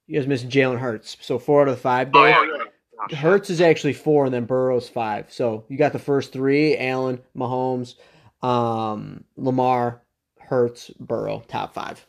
[0.08, 1.16] You guys missing Jalen Hurts.
[1.22, 2.10] So four out of the five.
[2.14, 2.64] Oh, yeah.
[3.00, 3.16] Oh.
[3.16, 5.32] Hurts is actually four, and then Burrow's five.
[5.32, 7.96] So you got the first three: Allen, Mahomes,
[8.42, 10.02] um, Lamar,
[10.40, 12.06] Hurts, Burrow, top five.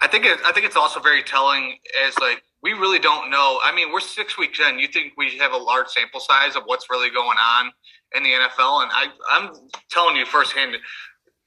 [0.00, 3.58] I think it, I think it's also very telling as like we really don't know.
[3.62, 4.78] I mean, we're six weeks in.
[4.78, 7.72] You think we have a large sample size of what's really going on
[8.14, 8.82] in the NFL?
[8.82, 9.52] And I, I'm
[9.90, 10.76] telling you firsthand,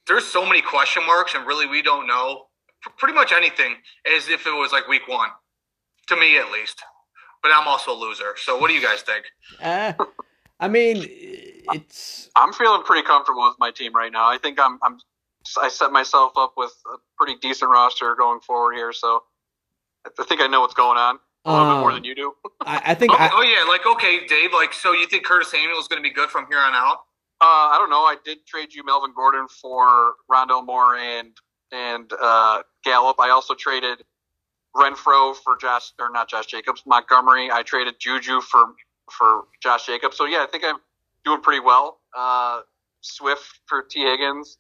[0.08, 2.46] there's so many question marks, and really we don't know
[2.98, 3.76] pretty much anything
[4.16, 5.30] as if it was like week one,
[6.08, 6.82] to me at least.
[7.42, 8.36] But I'm also a loser.
[8.38, 9.26] So what do you guys think?
[9.62, 9.94] Uh,
[10.60, 14.30] I mean, it's I'm feeling pretty comfortable with my team right now.
[14.30, 15.00] I think I'm, I'm
[15.62, 19.24] I set myself up with a pretty decent roster going forward here, so
[20.06, 22.34] I think I know what's going on a little bit more um, than you do.
[22.62, 24.52] I, I think Oh, I, oh yeah, like okay, Dave.
[24.54, 26.98] Like so, you think Curtis Samuel is going to be good from here on out?
[27.42, 28.02] Uh, I don't know.
[28.02, 31.32] I did trade you Melvin Gordon for Rondale Moore and
[31.72, 33.16] and uh, Gallup.
[33.20, 34.04] I also traded
[34.76, 37.50] Renfrow for Josh or not Josh Jacobs, Montgomery.
[37.52, 38.66] I traded Juju for
[39.12, 40.16] for Josh Jacobs.
[40.18, 40.78] So yeah, I think I'm
[41.26, 42.00] doing pretty well.
[42.16, 42.62] Uh,
[43.02, 44.58] Swift for Tee Higgins.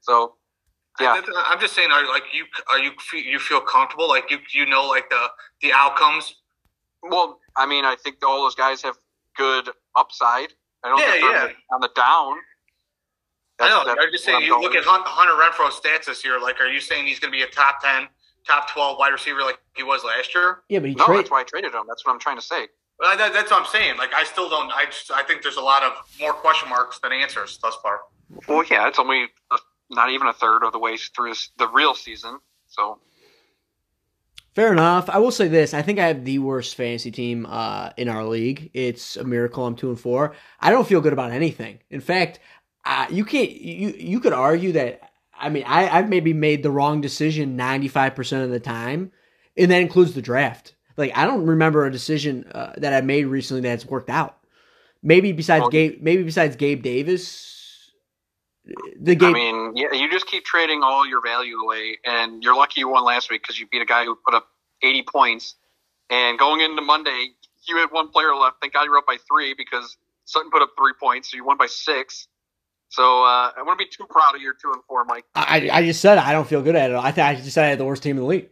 [0.00, 0.34] So
[1.00, 4.08] yeah, I'm just saying, are like you are you you feel comfortable?
[4.08, 5.26] Like you you know like the
[5.60, 6.34] the outcomes.
[7.02, 8.96] well, I mean, I think all those guys have
[9.36, 10.52] good upside.
[10.84, 11.54] I don't Yeah, think they're yeah.
[11.72, 12.36] on the down.
[13.60, 13.84] I know.
[13.86, 14.42] I'm just saying.
[14.42, 16.40] You look at Hun- Hunter Renfrow's stats this year.
[16.40, 18.08] Like, are you saying he's going to be a top ten
[18.46, 20.58] top twelve wide receiver like he was last year.
[20.68, 21.18] Yeah, but he No, trade.
[21.18, 21.82] that's why I traded him.
[21.88, 22.68] That's what I'm trying to say.
[22.98, 23.96] Well, that, that's what I'm saying.
[23.98, 24.70] Like I still don't.
[24.72, 28.00] I just I think there's a lot of more question marks than answers thus far.
[28.48, 29.58] Well, yeah, it's only a,
[29.90, 32.38] not even a third of the way through this, the real season.
[32.68, 32.98] So
[34.54, 35.08] Fair enough.
[35.08, 38.24] I will say this: I think I have the worst fantasy team uh, in our
[38.24, 38.70] league.
[38.74, 39.64] It's a miracle.
[39.66, 40.34] I'm two and four.
[40.60, 41.78] I don't feel good about anything.
[41.90, 42.38] In fact,
[42.84, 43.50] uh, you can't.
[43.50, 45.11] You you could argue that.
[45.42, 49.12] I mean, I, I've maybe made the wrong decision 95 percent of the time,
[49.56, 50.74] and that includes the draft.
[50.96, 54.38] Like I don't remember a decision uh, that I made recently that's worked out.
[55.02, 56.00] Maybe besides Well, Gabe.
[56.00, 57.90] Maybe besides Gabe Davis.
[59.00, 59.30] The Gabe.
[59.30, 62.88] I mean, yeah, you just keep trading all your value away, and you're lucky you
[62.88, 64.46] won last week because you beat a guy who put up
[64.82, 65.56] 80 points.
[66.10, 67.30] And going into Monday,
[67.66, 68.56] you had one player left.
[68.60, 71.44] Thank God you were up by three because Sutton put up three points, so you
[71.44, 72.28] won by six.
[72.92, 75.24] So uh, I wouldn't be too proud of your two and four, Mike.
[75.34, 76.96] I, I just said I don't feel good at it.
[76.96, 78.50] I think I just said I had the worst team in the league.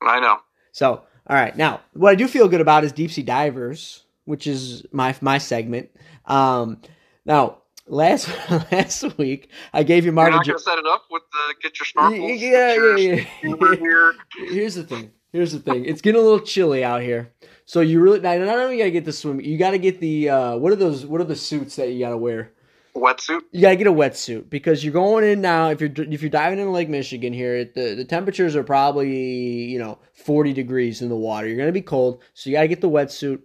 [0.00, 0.38] I know.
[0.70, 1.56] So, all right.
[1.56, 5.38] Now, what I do feel good about is deep sea divers, which is my my
[5.38, 5.90] segment.
[6.26, 6.80] Um,
[7.24, 8.28] now, last
[8.72, 11.78] last week I gave you You're not Jo- to set it up with the get
[11.80, 12.40] your snorkels.
[12.40, 13.74] yeah, your yeah, yeah.
[13.74, 14.14] gear.
[14.48, 15.10] Here's the thing.
[15.32, 15.86] Here's the thing.
[15.86, 17.32] It's getting a little chilly out here,
[17.64, 20.56] so you really now not only gotta get the swim, you gotta get the uh,
[20.56, 21.04] what are those?
[21.04, 22.52] What are the suits that you gotta wear?
[22.94, 23.42] Wetsuit.
[23.52, 25.70] You gotta get a wetsuit because you're going in now.
[25.70, 29.78] If you're if you're diving in Lake Michigan here, the the temperatures are probably you
[29.78, 31.48] know 40 degrees in the water.
[31.48, 33.40] You're gonna be cold, so you gotta get the wetsuit.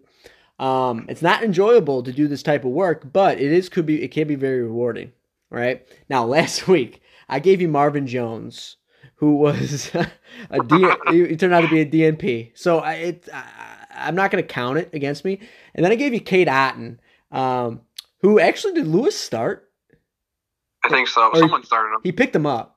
[0.60, 4.04] Um, it's not enjoyable to do this type of work, but it is could be
[4.04, 5.14] it can be very rewarding.
[5.50, 8.76] Right now, last week I gave you Marvin Jones,
[9.16, 9.92] who was
[10.50, 11.28] a D.
[11.28, 12.52] he turned out to be a DNP.
[12.54, 13.46] So I, it I,
[13.96, 15.40] I'm not gonna count it against me.
[15.74, 16.98] And then I gave you Cade Otton.
[17.32, 17.82] Um,
[18.22, 19.70] who actually did Lewis start?
[20.84, 21.30] I think so.
[21.30, 22.02] Or- Someone started him.
[22.04, 22.76] He picked him up.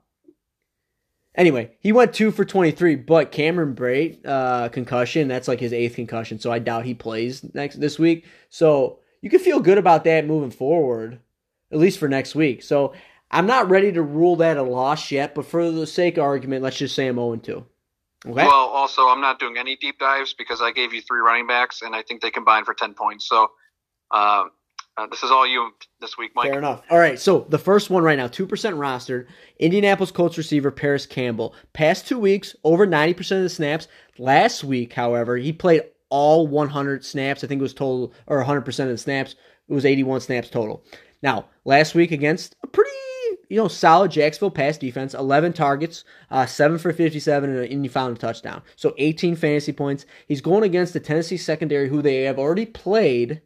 [1.36, 5.94] Anyway, he went two for 23, but Cameron Brate, uh, concussion, that's like his eighth
[5.94, 8.26] concussion, so I doubt he plays next this week.
[8.48, 11.20] So you can feel good about that moving forward,
[11.70, 12.64] at least for next week.
[12.64, 12.94] So
[13.30, 16.64] I'm not ready to rule that a loss yet, but for the sake of argument,
[16.64, 17.64] let's just say I'm 0 2.
[18.26, 18.46] Okay?
[18.46, 21.80] Well, also, I'm not doing any deep dives because I gave you three running backs,
[21.82, 23.28] and I think they combined for 10 points.
[23.28, 23.52] So
[24.10, 24.44] uh,
[25.00, 26.46] uh, this is all you this week, Mike.
[26.50, 26.82] Fair enough.
[26.90, 29.26] All right, so the first one right now, 2% rostered,
[29.58, 31.54] Indianapolis Colts receiver Parris Campbell.
[31.72, 33.88] Past two weeks, over 90% of the snaps.
[34.18, 37.42] Last week, however, he played all 100 snaps.
[37.42, 39.36] I think it was total, or 100% of the snaps.
[39.68, 40.84] It was 81 snaps total.
[41.22, 42.90] Now, last week against a pretty,
[43.48, 48.16] you know, solid Jacksonville pass defense, 11 targets, uh, 7 for 57, and, he found
[48.16, 48.60] a touchdown.
[48.76, 50.04] So 18 fantasy points.
[50.28, 53.40] He's going against the Tennessee secondary, who they have already played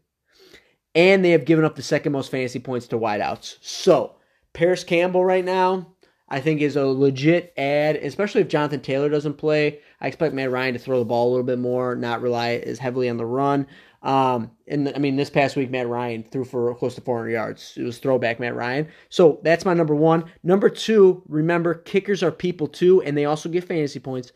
[0.94, 3.56] and they have given up the second most fantasy points to wideouts.
[3.60, 4.16] So
[4.52, 5.94] Parris Campbell right now,
[6.28, 9.80] I think is a legit ad, especially if Jonathan Taylor doesn't play.
[10.00, 12.78] I expect Matt Ryan to throw the ball a little bit more, not rely as
[12.78, 13.66] heavily on the run.
[14.02, 17.72] Um, and I mean, this past week, Matt Ryan threw for close to 400 yards.
[17.76, 18.88] It was throwback Matt Ryan.
[19.08, 20.30] So that's my number one.
[20.42, 24.32] Number two, remember, kickers are people too, and they also get fantasy points.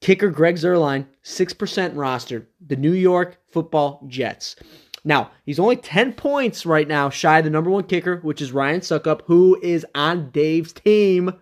[0.00, 2.46] Kicker Greg Zuerlein, 6% rostered.
[2.66, 4.56] The New York football Jets.
[5.04, 8.52] Now, he's only 10 points right now shy of the number one kicker, which is
[8.52, 11.34] Ryan Succop, who is on Dave's team.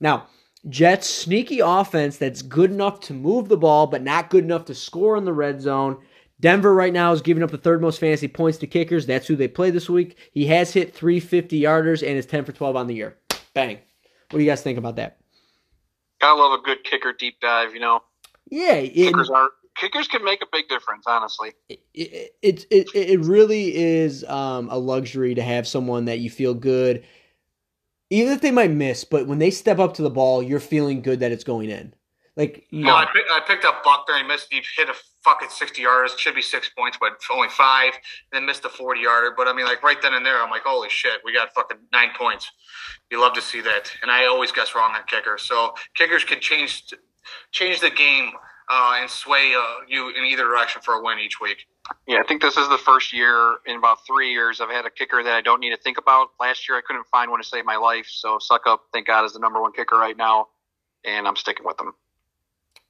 [0.00, 0.28] Now,
[0.68, 4.74] Jets sneaky offense that's good enough to move the ball, but not good enough to
[4.74, 5.98] score in the red zone.
[6.40, 9.06] Denver right now is giving up the third most fantasy points to kickers.
[9.06, 10.18] That's who they play this week.
[10.32, 13.16] He has hit 350 yarders and is 10 for 12 on the year.
[13.54, 13.78] Bang.
[14.30, 15.18] What do you guys think about that?
[16.20, 17.74] Gotta love a good kicker deep dive.
[17.74, 18.02] You know,
[18.50, 21.04] Yeah, it, kickers are kickers can make a big difference.
[21.06, 21.80] Honestly, it,
[22.42, 27.04] it, it, it really is um, a luxury to have someone that you feel good,
[28.10, 31.02] even if they might miss, but when they step up to the ball, you're feeling
[31.02, 31.94] good that it's going in.
[32.36, 34.18] Like, No, I, pick, I picked up Buckner.
[34.18, 34.48] He missed.
[34.50, 36.14] He hit a fucking sixty yards.
[36.18, 37.94] Should be six points, but only five.
[38.30, 39.32] Then missed a forty yarder.
[39.34, 41.78] But I mean, like right then and there, I'm like, holy shit, we got fucking
[41.94, 42.50] nine points.
[43.10, 43.90] You love to see that.
[44.02, 45.44] And I always guess wrong on kickers.
[45.44, 46.92] So kickers can change
[47.52, 48.32] change the game
[48.68, 51.66] uh, and sway uh, you in either direction for a win each week.
[52.06, 54.90] yeah, I think this is the first year in about three years I've had a
[54.90, 56.30] kicker that I don't need to think about.
[56.40, 58.78] Last year I couldn't find one to save my life, so Succop.
[58.92, 60.48] Thank God is the number one kicker right now,
[61.04, 61.92] and I'm sticking with him.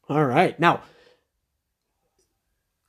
[0.08, 0.58] all right.
[0.58, 0.82] Now,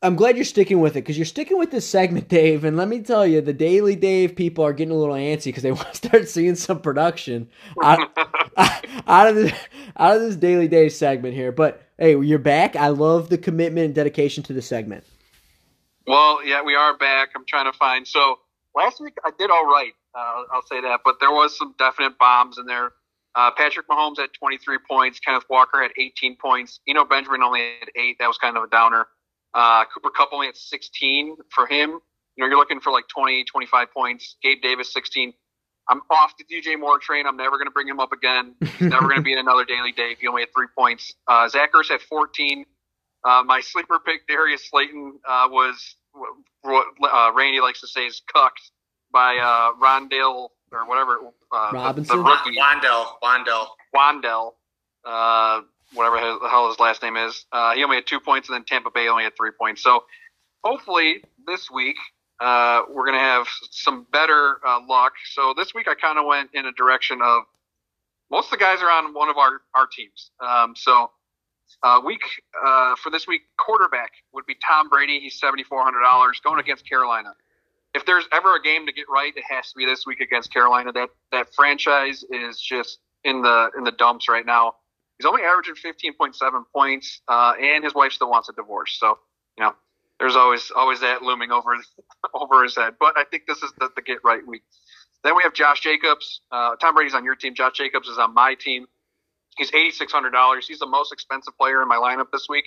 [0.02, 2.64] I'm glad you're sticking with it because you're sticking with this segment, Dave.
[2.64, 5.64] And let me tell you, the Daily Dave people are getting a little antsy because
[5.64, 7.50] they want to start seeing some production
[7.84, 8.00] out,
[9.08, 9.54] out of this
[9.98, 11.52] out of this Daily Dave segment here.
[11.52, 12.76] But hey, you're back.
[12.76, 15.04] I love the commitment and dedication to the segment.
[16.06, 17.30] Well, yeah, we are back.
[17.36, 18.08] I'm trying to find.
[18.08, 18.38] So
[18.76, 19.92] last week I did all right.
[20.16, 22.92] Uh, I'll say that, but there was some definite bombs in there.
[23.36, 25.20] Uh, Patrick Mahomes had 23 points.
[25.20, 26.80] Kenneth Walker had 18 points.
[26.88, 28.18] Eno Benjamin only had eight.
[28.20, 29.06] That was kind of a downer.
[29.54, 32.00] Uh, Cooper Kupp only had 16 for him.
[32.36, 34.38] You know, you're looking for like 20, 25 points.
[34.42, 35.34] Gabe Davis, 16.
[35.90, 37.26] I'm off the DJ Moore train.
[37.26, 38.56] I'm never going to bring him up again.
[38.60, 40.18] He's never going to be in another daily Dave.
[40.20, 41.14] He only had three points.
[41.28, 42.66] Uh, Zach Ertz had 14.
[43.24, 45.96] Uh, my sleeper pick, Darius Slayton, uh, was
[46.62, 48.72] what uh, Randy likes to say is cucked
[49.12, 51.20] by uh, Rondale or whatever.
[51.52, 52.18] Uh, Robinson?
[52.18, 52.58] The, the rookie.
[52.58, 53.68] Wan'Dale, Wan'Dale.
[53.96, 54.54] Wan'Dale,
[55.06, 55.62] uh,
[55.94, 57.46] whatever the hell his last name is.
[57.52, 59.82] Uh, he only had two points, and then Tampa Bay only had three points.
[59.82, 60.04] So
[60.64, 61.96] hopefully this week
[62.40, 65.14] uh, we're going to have some better uh, luck.
[65.34, 67.44] So this week I kind of went in a direction of
[68.30, 70.32] most of the guys are on one of our our teams.
[70.40, 71.12] Um, so
[71.84, 72.22] uh, week
[72.66, 75.20] uh, for this week, quarterback would be Tom Brady.
[75.20, 77.34] He's seventy four hundred dollars going against Carolina.
[77.94, 80.54] If there's ever a game to get right, it has to be this week against
[80.54, 80.92] Carolina.
[80.92, 84.76] That that franchise is just in the in the dumps right now.
[85.18, 88.98] He's only averaging fifteen point seven points, uh, and his wife still wants a divorce.
[89.00, 89.18] So
[89.58, 89.74] you know,
[90.20, 91.76] there's always always that looming over
[92.34, 92.96] over his head.
[93.00, 94.64] But I think this is the, the get right week.
[95.24, 96.42] Then we have Josh Jacobs.
[96.52, 97.56] Uh, Tom Brady's on your team.
[97.56, 98.88] Josh Jacobs is on my team.
[99.58, 100.68] He's eighty six hundred dollars.
[100.68, 102.66] He's the most expensive player in my lineup this week,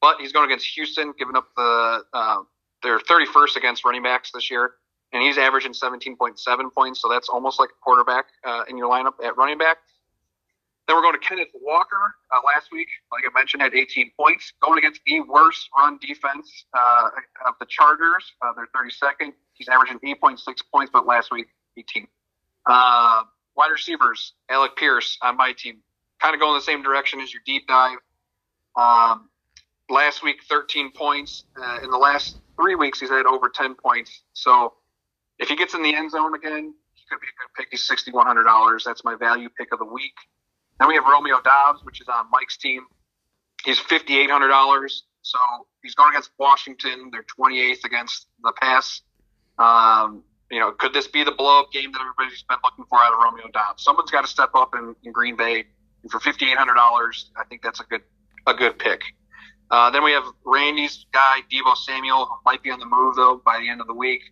[0.00, 2.38] but he's going against Houston, giving up the uh,
[2.82, 4.72] they're thirty first against running backs this year,
[5.12, 7.00] and he's averaging seventeen point seven points.
[7.00, 9.78] So that's almost like a quarterback uh, in your lineup at running back.
[10.90, 12.16] Then we're going to Kenneth Walker.
[12.32, 14.52] Uh, last week, like I mentioned, had 18 points.
[14.60, 17.10] Going against the worst run defense uh,
[17.46, 18.32] of the Chargers.
[18.42, 19.32] Uh, they're 32nd.
[19.52, 20.40] He's averaging 8.6
[20.74, 22.08] points, but last week, 18.
[22.66, 23.22] Uh,
[23.54, 25.76] wide receivers, Alec Pierce on my team.
[26.20, 27.98] Kind of going the same direction as your deep dive.
[28.74, 29.28] Um,
[29.88, 31.44] last week, 13 points.
[31.56, 34.24] Uh, in the last three weeks, he's had over 10 points.
[34.32, 34.72] So
[35.38, 37.68] if he gets in the end zone again, he could be a good pick.
[37.70, 38.82] He's $6,100.
[38.84, 40.14] That's my value pick of the week.
[40.80, 42.86] Then we have Romeo Doubs, which is on Mike's team.
[43.64, 45.04] He's fifty eight hundred dollars.
[45.22, 45.38] So
[45.82, 47.10] he's going against Washington.
[47.12, 49.02] They're twenty eighth against the pass.
[49.58, 52.98] Um, you know, could this be the blow up game that everybody's been looking for
[52.98, 53.84] out of Romeo Doubs?
[53.84, 55.66] Someone's got to step up in, in Green Bay.
[56.02, 58.02] And for fifty eight hundred dollars, I think that's a good
[58.46, 59.02] a good pick.
[59.70, 63.40] Uh, then we have Randy's guy, Deebo Samuel, who might be on the move though
[63.44, 64.22] by the end of the week.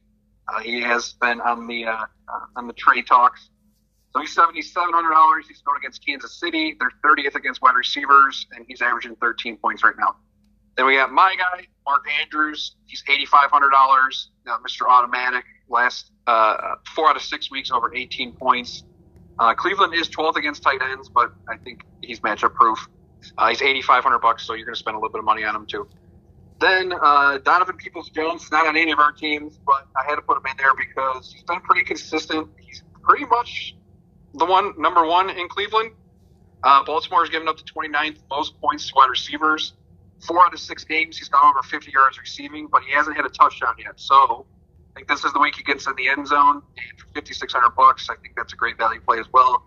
[0.48, 3.50] Uh, he has been on the uh, uh, on the trade talks.
[4.20, 5.46] He's seventy seven hundred dollars.
[5.48, 6.76] He's going against Kansas City.
[6.78, 10.16] They're thirtieth against wide receivers, and he's averaging thirteen points right now.
[10.76, 12.76] Then we got my guy, Mark Andrews.
[12.86, 14.30] He's eighty five hundred dollars.
[14.46, 14.88] Uh, Mr.
[14.88, 15.44] Automatic.
[15.68, 18.84] Last uh, four out of six weeks, over eighteen points.
[19.38, 22.88] Uh, Cleveland is twelfth against tight ends, but I think he's matchup proof.
[23.36, 25.24] Uh, he's eighty five hundred bucks, so you're going to spend a little bit of
[25.24, 25.88] money on him too.
[26.60, 30.22] Then uh, Donovan Peoples Jones, not on any of our teams, but I had to
[30.22, 32.48] put him in there because he's been pretty consistent.
[32.58, 33.76] He's pretty much
[34.34, 35.92] the one number one in Cleveland.
[36.62, 39.74] Uh, Baltimore has given up the 29th most points to wide receivers.
[40.26, 43.24] Four out of six games, he's gone over 50 yards receiving, but he hasn't hit
[43.24, 43.94] a touchdown yet.
[43.96, 44.46] So
[44.94, 46.56] I think this is the week he gets in the end zone.
[46.56, 49.62] And for 5,600 bucks, I think that's a great value play as well.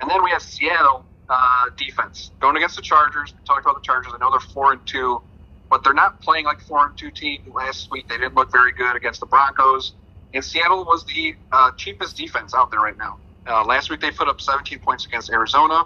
[0.00, 3.34] And then we have Seattle uh, defense going against the Chargers.
[3.36, 4.12] We talked about the Chargers.
[4.14, 5.20] I know they're four and two,
[5.68, 7.52] but they're not playing like four and two team.
[7.52, 9.94] Last week they didn't look very good against the Broncos.
[10.32, 13.18] And Seattle was the uh, cheapest defense out there right now.
[13.48, 15.84] Uh, last week they put up 17 points against Arizona,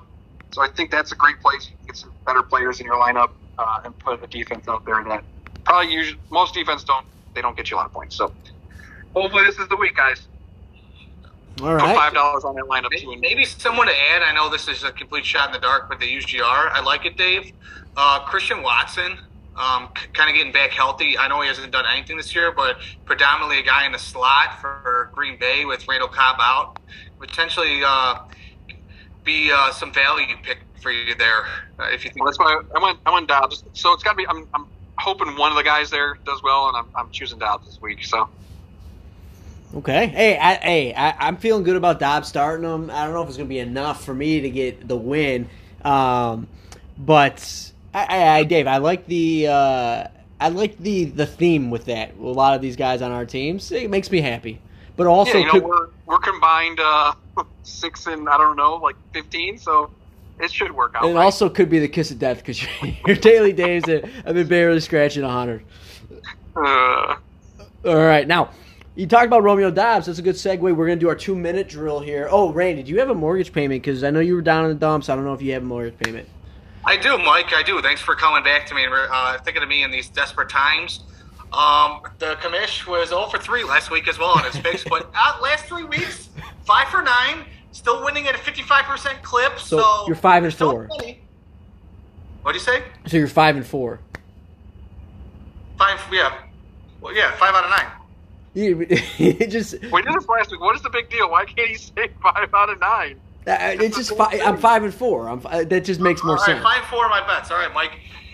[0.53, 1.69] so I think that's a great place.
[1.71, 4.85] You can get some better players in your lineup uh, and put a defense out
[4.85, 5.25] there that
[5.65, 8.17] probably usually most defense don't they don't get you a lot of points.
[8.17, 8.33] So
[9.15, 10.27] hopefully this is the week, guys.
[11.61, 13.07] All Put five dollars on that lineup too.
[13.07, 14.23] Maybe, And maybe someone to add.
[14.23, 16.43] I know this is a complete shot in the dark, but they use GR.
[16.43, 17.53] I like it, Dave.
[17.97, 19.19] Uh, Christian Watson,
[19.57, 21.17] um, c- kind of getting back healthy.
[21.19, 24.61] I know he hasn't done anything this year, but predominantly a guy in the slot
[24.61, 26.79] for Green Bay with Randall Cobb out.
[27.23, 28.19] Potentially uh,
[29.25, 31.45] be uh, some value pick for you there
[31.79, 32.25] uh, if you think.
[32.25, 32.99] Well, that's why I went.
[33.07, 33.65] I went Doubs.
[33.73, 34.27] So it's got to be.
[34.27, 34.67] I'm, I'm
[34.99, 38.05] hoping one of the guys there does well, and I'm, I'm choosing Doubs this week.
[38.05, 38.29] So
[39.75, 40.09] Okay.
[40.09, 42.91] Hey, I, hey, I, I'm feeling good about Doubs starting him.
[42.91, 45.49] I don't know if it's going to be enough for me to get the win,
[45.83, 46.47] um,
[46.99, 50.09] but I, I, I, Dave, I like the uh,
[50.39, 52.17] I like the the theme with that.
[52.19, 54.61] A lot of these guys on our teams, it makes me happy.
[55.05, 57.15] But also, yeah, you know, could- we're we're combined uh,
[57.63, 59.59] six and I don't know, like fifteen.
[59.59, 59.91] So
[60.41, 61.05] it should work out.
[61.05, 61.23] it right?
[61.25, 62.63] also could be the kiss of death because
[63.07, 65.65] your daily days have have been barely scratching a hundred.
[66.55, 67.17] Uh,
[67.85, 68.51] All right, now
[68.95, 70.07] you talked about Romeo Doubs.
[70.07, 70.61] That's a good segue.
[70.61, 72.29] We're going to do our two minute drill here.
[72.31, 73.83] Oh, Randy, do you have a mortgage payment?
[73.83, 75.09] Because I know you were down in the dumps.
[75.09, 76.29] I don't know if you have a mortgage payment.
[76.85, 77.53] I do, Mike.
[77.55, 77.81] I do.
[77.81, 81.05] Thanks for coming back to me and uh, thinking of me in these desperate times.
[81.53, 85.11] Um, the commish was 0 for 3 last week as well on his picks, but
[85.15, 86.31] uh, last three weeks,
[86.65, 89.59] 5 for 9, Still winning at a 55% clip.
[89.59, 90.89] So, So, you're five and four.
[92.43, 92.83] What do you say?
[93.07, 93.99] So you're five and four.
[95.79, 96.39] Five, yeah.
[97.01, 97.87] Well, yeah, five out of nine.
[98.55, 100.61] You- it just We did this last week.
[100.61, 101.31] What is the big deal?
[101.31, 103.19] Why can't he say five out of nine?
[103.47, 105.29] uh, it's just fi- I'm five and four.
[105.29, 106.63] I'm fi- that just makes more All right, sense.
[106.63, 107.51] five four of my bets.
[107.51, 107.93] All right, Mike.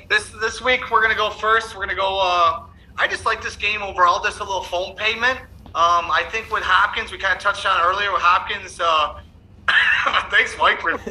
[0.09, 1.77] This this week we're gonna go first.
[1.77, 2.19] We're gonna go.
[2.21, 2.65] Uh,
[2.99, 4.23] I just like this game overall.
[4.23, 5.39] Just a little phone payment.
[5.75, 8.81] Um, I think with Hopkins, we kind of touched on earlier with Hopkins.
[8.81, 9.21] Uh,
[10.31, 10.93] thanks, Mike, for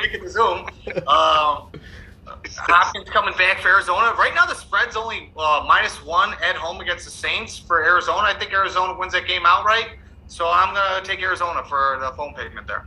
[0.00, 0.68] making the Zoom.
[1.08, 1.72] Um,
[2.68, 4.14] Hopkins coming back for Arizona.
[4.18, 8.22] Right now, the spread's only uh, minus one at home against the Saints for Arizona.
[8.22, 9.96] I think Arizona wins that game outright.
[10.28, 12.86] So I'm gonna take Arizona for the phone payment there.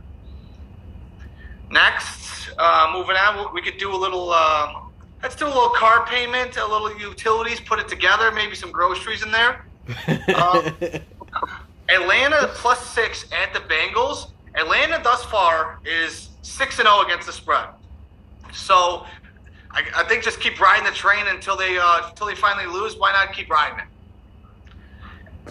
[1.70, 4.30] Next, uh, moving on, we could do a little.
[4.30, 4.89] Uh,
[5.22, 9.22] let's do a little car payment, a little utilities, put it together, maybe some groceries
[9.22, 9.64] in there.
[10.28, 10.70] Uh,
[11.88, 14.30] Atlanta plus six at the Bengals.
[14.54, 17.68] Atlanta thus far is six and zero against the spread.
[18.52, 19.06] So
[19.70, 22.96] I, I think just keep riding the train until they uh, until they finally lose.
[22.96, 23.84] Why not keep riding it?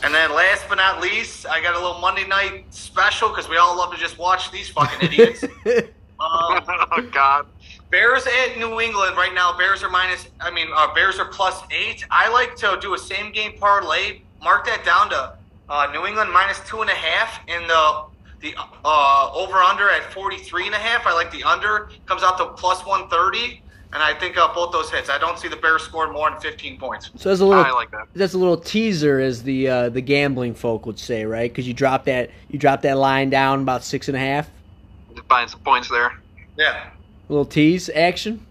[0.03, 3.57] And then last but not least, I got a little Monday night special because we
[3.57, 5.43] all love to just watch these fucking idiots.
[6.19, 7.45] Um, oh God.
[7.91, 9.57] Bears at New England right now.
[9.57, 10.27] Bears are minus.
[10.39, 12.05] I mean, uh, Bears are plus eight.
[12.11, 14.21] I like to do a same game parlay.
[14.43, 15.33] Mark that down to
[15.69, 18.03] uh, New England minus two and a half, and the
[18.41, 21.05] the uh, over under at 43 and a half.
[21.07, 23.61] I like the under comes out to plus 130,
[23.93, 25.09] and I think uh, both those hits.
[25.09, 27.09] I don't see the Bears scoring more than 15 points.
[27.17, 28.07] so that's a little I like that.
[28.13, 31.51] that's a little teaser, as the uh, the gambling folk would say, right?
[31.51, 34.47] Because you drop that you drop that line down about six and a half.
[35.15, 36.13] Just buying some points there.
[36.55, 36.89] Yeah,
[37.29, 38.43] A little tease action.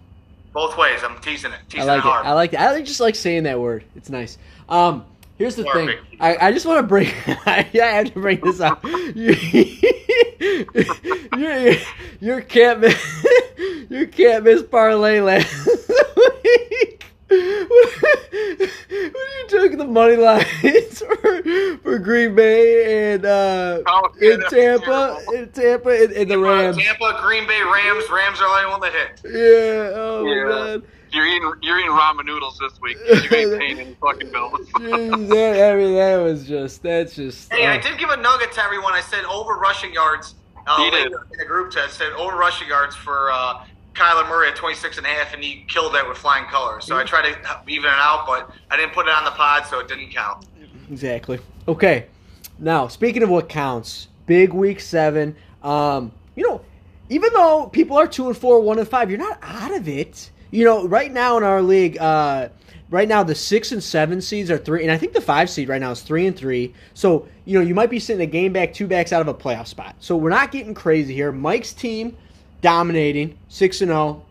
[0.53, 1.01] both ways.
[1.03, 1.57] I'm teasing it.
[1.57, 2.27] I Teasing like it hard.
[2.27, 2.61] I like it.
[2.61, 3.83] I just like saying that word.
[3.97, 4.39] It's nice.
[4.69, 5.05] Um,
[5.37, 5.97] here's the thing.
[6.21, 7.07] I, I just want to bring.
[7.27, 8.85] yeah, I have to bring this up.
[9.15, 9.35] You,
[11.37, 11.75] your
[12.21, 13.27] your can't miss
[13.89, 15.69] your can't miss parlay last
[16.45, 16.98] week.
[17.31, 18.69] You
[19.49, 25.19] took the money lines for, for Green Bay and uh, Oh, yeah, in that's Tampa,
[25.35, 26.77] in Tampa, and, the Rams.
[26.77, 28.09] Tampa, Green Bay, Rams.
[28.11, 29.21] Rams are the only one that hit.
[29.25, 29.93] Yeah.
[29.95, 30.45] Oh Yeah.
[30.49, 30.83] man.
[31.11, 32.99] You're eating you're eating ramen noodles this week.
[33.07, 34.59] You ain't paying any fucking bills.
[34.75, 37.51] That, I mean, that was just, that's just.
[37.51, 38.93] Hey, I uh, did give a nugget to everyone.
[38.93, 40.35] I said over rushing yards.
[40.67, 43.65] Uh, in the group test, said over rushing yards for uh,
[43.99, 46.85] Kyler Murray at 26 and a half, and he killed that with flying colors.
[46.85, 49.67] So I tried to even it out, but I didn't put it on the pod,
[49.67, 50.47] so it didn't count.
[50.91, 51.41] Exactly.
[51.67, 52.07] Okay.
[52.59, 55.35] Now, speaking of what counts, big week seven.
[55.65, 56.61] Um, you know,
[57.09, 60.31] even though people are two and four, one and five, you're not out of it.
[60.53, 62.49] You know, right now in our league, uh,
[62.91, 65.69] right now the six and seven seeds are three, and I think the five seed
[65.69, 66.75] right now is three and three.
[66.95, 69.35] So you know, you might be sitting a game back, two backs out of a
[69.35, 69.97] playoff spot.
[69.99, 71.33] So we're not getting crazy here.
[71.33, 72.17] Mike's team
[72.61, 74.25] dominating six and zero.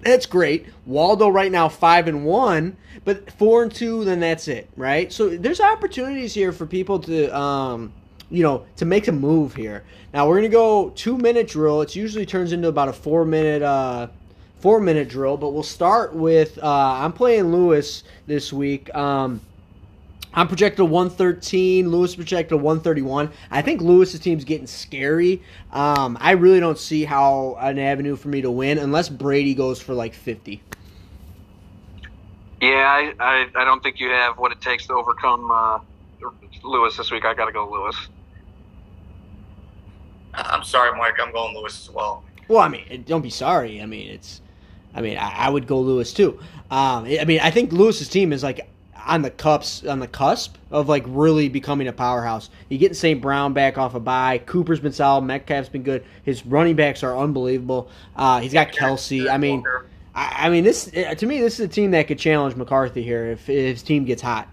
[0.00, 0.66] That's great.
[0.84, 5.12] Waldo right now five and one, but four and two, then that's it, right?
[5.12, 7.92] So there's opportunities here for people to, um,
[8.30, 9.84] you know, to make a move here.
[10.12, 11.82] Now we're gonna go two minute drill.
[11.82, 14.08] It usually turns into about a four minute, uh,
[14.60, 18.94] four minute drill, but we'll start with uh, I'm playing Lewis this week.
[18.94, 19.40] Um,
[20.36, 21.90] I'm projected 113.
[21.90, 23.32] Lewis projected 131.
[23.50, 25.42] I think Lewis's team's getting scary.
[25.72, 29.80] Um, I really don't see how an avenue for me to win unless Brady goes
[29.80, 30.62] for like 50.
[32.60, 35.78] Yeah, I, I I don't think you have what it takes to overcome uh,
[36.62, 37.24] Lewis this week.
[37.24, 37.96] I got to go Lewis.
[40.34, 41.14] I'm sorry, Mike.
[41.20, 42.24] I'm going Lewis as well.
[42.48, 43.82] Well, I mean, don't be sorry.
[43.82, 44.42] I mean, it's.
[44.94, 46.38] I mean, I, I would go Lewis too.
[46.70, 48.66] Um, I mean, I think Lewis's team is like
[49.06, 52.50] on the cups on the cusp of like really becoming a powerhouse.
[52.68, 53.20] You getting St.
[53.20, 54.38] Brown back off a bye.
[54.38, 55.22] Cooper's been solid.
[55.22, 56.04] Metcalf's been good.
[56.24, 57.88] His running backs are unbelievable.
[58.16, 59.30] Uh, he's got Kelce.
[59.30, 59.64] I mean,
[60.14, 63.26] I, I mean, this to me, this is a team that could challenge McCarthy here
[63.26, 64.48] if, if his team gets hot.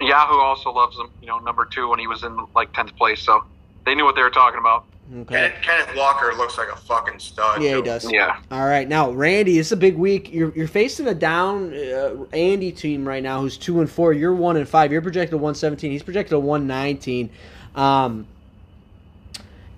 [0.00, 1.08] Yahoo also loves him.
[1.20, 3.44] You know, number two when he was in like tenth place, so
[3.84, 4.84] they knew what they were talking about.
[5.14, 5.34] Okay.
[5.34, 7.62] Kenneth, Kenneth Walker looks like a fucking stud.
[7.62, 7.82] Yeah, he too.
[7.84, 8.10] does.
[8.10, 10.32] Yeah, All right, now Randy, it's a big week.
[10.32, 14.12] You're you're facing a down uh, Andy team right now, who's two and four.
[14.12, 14.90] You're one and five.
[14.90, 15.92] You're projected a one seventeen.
[15.92, 17.30] He's projected a one nineteen.
[17.76, 18.26] Um,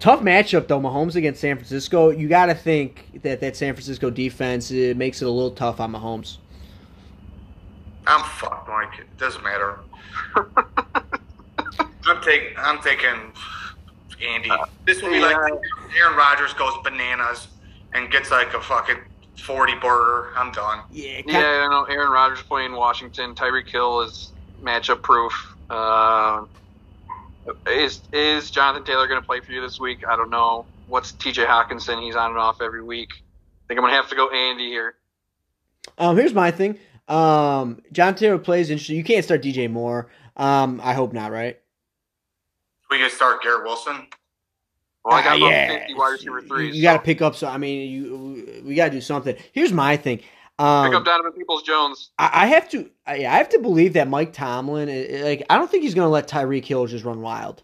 [0.01, 0.81] tough matchup though.
[0.81, 2.09] Mahomes against San Francisco.
[2.09, 5.79] You got to think that that San Francisco defense it makes it a little tough
[5.79, 6.39] on Mahomes.
[8.07, 8.99] I'm fucked, Mike.
[8.99, 9.81] It doesn't matter.
[12.07, 12.57] I'm taking.
[12.57, 13.33] I'm taking
[14.23, 14.51] Andy.
[14.85, 15.37] This will be like.
[15.37, 17.49] Aaron Rodgers goes bananas
[17.95, 18.99] and gets like a fucking
[19.43, 20.33] forty burger.
[20.37, 20.81] I'm done.
[20.91, 21.39] Yeah, yeah.
[21.39, 23.35] I know Aaron Rodgers playing Washington.
[23.35, 25.33] Tyreek Hill is matchup proof.
[25.71, 26.45] Uh,
[27.67, 30.07] Is is Jonathan Taylor going to play for you this week?
[30.07, 30.67] I don't know.
[30.87, 31.45] What's T.J.
[31.45, 32.03] Hockenson?
[32.03, 33.11] He's on and off every week.
[33.13, 34.95] I think I'm going to have to go Andy here.
[35.99, 36.79] Um, here's my thing.
[37.09, 38.97] Um, John Taylor plays interesting.
[38.97, 40.09] You can't start DJ Moore.
[40.37, 41.59] Um, I hope not, right?
[42.91, 44.07] We can start Garrett Wilson.
[45.05, 45.79] Well, I got about yeah.
[45.79, 46.77] 50 wide receiver threes.
[46.77, 47.35] You got to pick up.
[47.35, 49.37] So I mean, you we got to do something.
[49.53, 50.21] Here's my thing.
[50.59, 52.11] Um, pick up Donovan Peoples Jones.
[52.19, 52.91] I, I have to.
[53.07, 54.89] I, I have to believe that Mike Tomlin.
[54.89, 57.63] eh, eh, Like, I don't think he's going to let Tyreek Hill just run wild.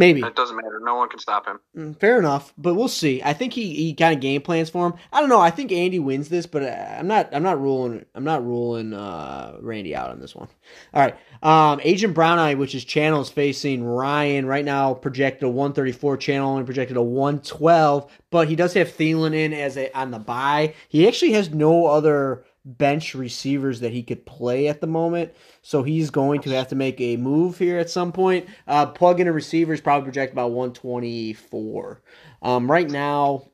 [0.00, 0.22] Maybe.
[0.22, 0.80] It doesn't matter.
[0.82, 1.60] No one can stop him.
[1.76, 3.22] Mm, Fair enough, but we'll see.
[3.22, 4.94] I think he, he kind of game plans for him.
[5.12, 5.40] I don't know.
[5.40, 8.94] I think Andy wins this, but uh, I'm not I'm not ruling I'm not ruling
[8.94, 10.48] uh, Randy out on this one.
[10.94, 15.50] All right, um, Agent Brown Eye, which is channels facing Ryan right now, projected a
[15.50, 16.16] 134.
[16.16, 20.18] Channel and projected a 112, but he does have Thielen in as a on the
[20.18, 20.72] buy.
[20.88, 25.32] He actually has no other bench receivers that he could play at the moment.
[25.62, 28.48] So he's going to have to make a move here at some point.
[28.66, 32.02] Uh, plug in a receiver is probably projected about 124.
[32.42, 33.50] Um, right now,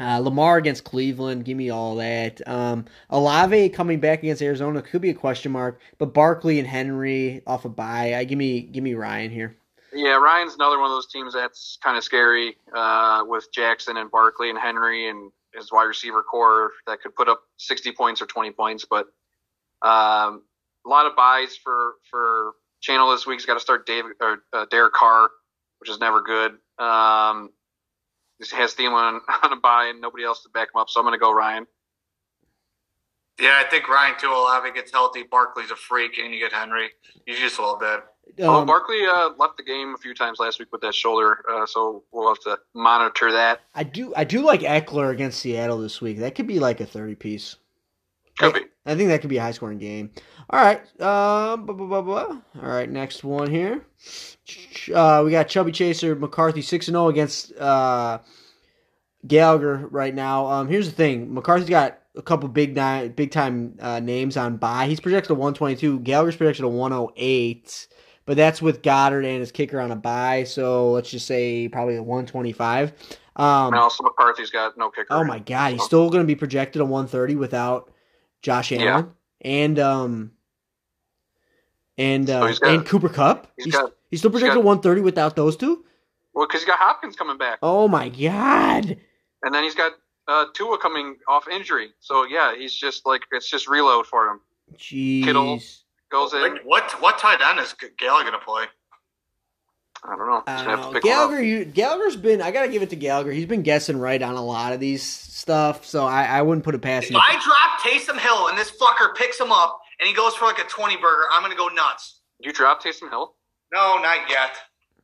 [0.00, 2.46] uh, Lamar against Cleveland, give me all that.
[2.46, 7.42] Um, Olave coming back against Arizona could be a question mark, but Barkley and Henry
[7.46, 8.14] off a bye.
[8.14, 9.56] I give me give me Ryan here.
[9.92, 14.10] Yeah, Ryan's another one of those teams that's kind of scary uh, with Jackson and
[14.10, 18.26] Barkley and Henry and his wide receiver core that could put up 60 points or
[18.26, 18.86] 20 points.
[18.88, 19.06] But
[19.82, 20.42] um,
[20.86, 23.38] a lot of buys for for Channel this week.
[23.38, 25.28] He's got to start David or uh, Derek Carr,
[25.80, 26.52] which is never good.
[26.78, 27.50] Um,
[28.38, 31.04] he has Thielen on a buy and nobody else to back him up, so I'm
[31.04, 31.66] going to go Ryan.
[33.40, 34.30] Yeah, I think Ryan too.
[34.30, 35.22] Olave gets healthy.
[35.22, 36.90] Barkley's a freak, and you get Henry.
[37.26, 38.04] You just love that.
[38.40, 41.44] Oh, Um, Barkley uh, left the game a few times last week with that shoulder,
[41.50, 43.60] uh, so we'll have to monitor that.
[43.74, 46.18] I do I do like Ekeler against Seattle this week.
[46.18, 47.56] That could be like a 30 piece.
[48.38, 48.60] Could be.
[48.86, 50.10] I think that could be a high scoring game.
[50.50, 50.78] All right.
[51.00, 52.40] Um, blah, blah, blah, blah.
[52.62, 52.88] All right.
[52.88, 53.84] Next one here.
[54.94, 58.20] Uh, we got Chubby Chaser McCarthy 6 and 0 against uh,
[59.26, 60.46] Gallagher right now.
[60.46, 64.56] Um, here's the thing McCarthy's got a couple big ni- big time uh, names on
[64.56, 64.86] bye.
[64.86, 66.00] He's projected a 122.
[66.00, 67.88] Gallagher's projected a 108.
[68.28, 70.44] But that's with Goedert and his kicker on a bye.
[70.44, 72.92] So let's just say probably a 125.
[73.36, 75.06] Um, And also McCarthy's got no kicker.
[75.08, 77.90] Oh my god, he's still going to be projected a 130 without
[78.42, 79.02] Josh Allen Yeah.
[79.40, 80.32] and um
[81.96, 83.50] and uh, So got- and Cooper Kupp.
[83.56, 85.86] he's He's, got- he's still projected got- 130 without those two.
[86.34, 88.94] Well, because he's got Hopkins coming back, Oh my god.
[89.42, 89.92] and then he's got
[90.28, 91.92] uh, Tua coming off injury.
[92.00, 94.40] So yeah, he's just like it's just reload for him.
[94.76, 95.24] Jeez.
[95.24, 95.58] Kittle.
[96.10, 96.40] Goes in.
[96.40, 98.64] Like, what what tight end is Gallagher gonna play?
[100.04, 100.42] I don't know.
[100.46, 100.82] Just I don't know.
[100.82, 102.40] to uh, pick one Gallagher, you, Gallagher's been.
[102.40, 103.32] I gotta give it to Gallagher.
[103.32, 106.74] He's been guessing right on a lot of these stuff, so I, I wouldn't put
[106.74, 107.16] it past him.
[107.16, 107.28] If him.
[107.28, 110.58] I drop Taysom Hill and this fucker picks him up and he goes for like
[110.58, 112.20] a twenty burger, I'm gonna go nuts.
[112.38, 113.34] You drop Taysom Hill.
[113.72, 114.52] No, not yet.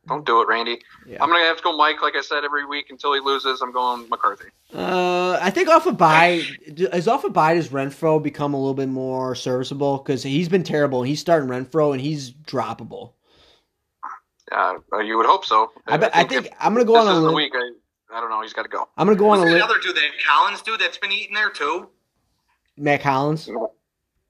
[0.07, 0.79] Don't do it, Randy.
[1.07, 1.17] Yeah.
[1.21, 3.61] I'm gonna have to go Mike, like I said every week until he loses.
[3.61, 4.49] I'm going McCarthy.
[4.73, 8.73] Uh, I think off a bye, is off a bye does Renfrow become a little
[8.75, 11.01] bit more serviceable because he's been terrible.
[11.03, 13.13] He's starting Renfrow and he's droppable.
[14.51, 15.71] Uh, you would hope so.
[15.87, 17.35] I, bet, I think if I'm gonna go on a limb.
[17.35, 17.53] week.
[17.55, 17.71] I,
[18.15, 18.41] I don't know.
[18.43, 18.87] He's got to go.
[18.97, 19.63] I'm gonna go on What's a that limb.
[19.63, 21.89] other dude that Collins dude that's been eating there too?
[22.77, 23.47] Matt Collins.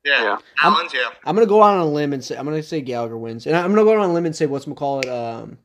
[0.06, 0.38] Yeah, Yeah.
[0.58, 0.94] Collins.
[0.94, 1.10] yeah.
[1.26, 3.56] I'm gonna go out on a limb and say I'm gonna say Gallagher wins, and
[3.56, 5.58] I'm gonna go on a limb and say what's call it um,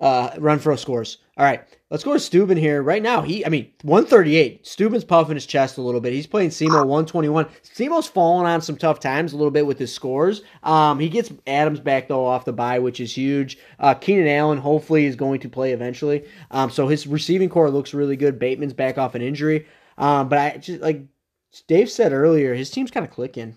[0.00, 1.18] uh, Renfrow scores.
[1.36, 3.20] All right, let's go to Steuben here right now.
[3.20, 4.64] He, I mean, 138.
[4.64, 6.12] Steuben's puffing his chest a little bit.
[6.12, 7.46] He's playing Semo 121.
[7.62, 10.42] Semo's fallen on some tough times a little bit with his scores.
[10.62, 13.58] Um, he gets Adams back though off the bye, which is huge.
[13.80, 16.24] Uh, Keenan Allen hopefully is going to play eventually.
[16.52, 18.38] Um, so his receiving core looks really good.
[18.38, 19.66] Bateman's back off an injury.
[19.98, 21.02] Um, but I just like
[21.66, 23.56] Dave said earlier, his team's kind of clicking.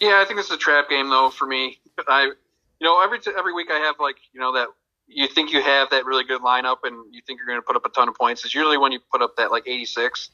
[0.00, 1.78] Yeah, I think this is a trap game though for me.
[2.06, 2.32] I,
[2.80, 4.68] you know, every t- every week I have like you know that
[5.06, 7.76] you think you have that really good lineup and you think you're going to put
[7.76, 8.44] up a ton of points.
[8.44, 10.30] It's usually when you put up that like 86.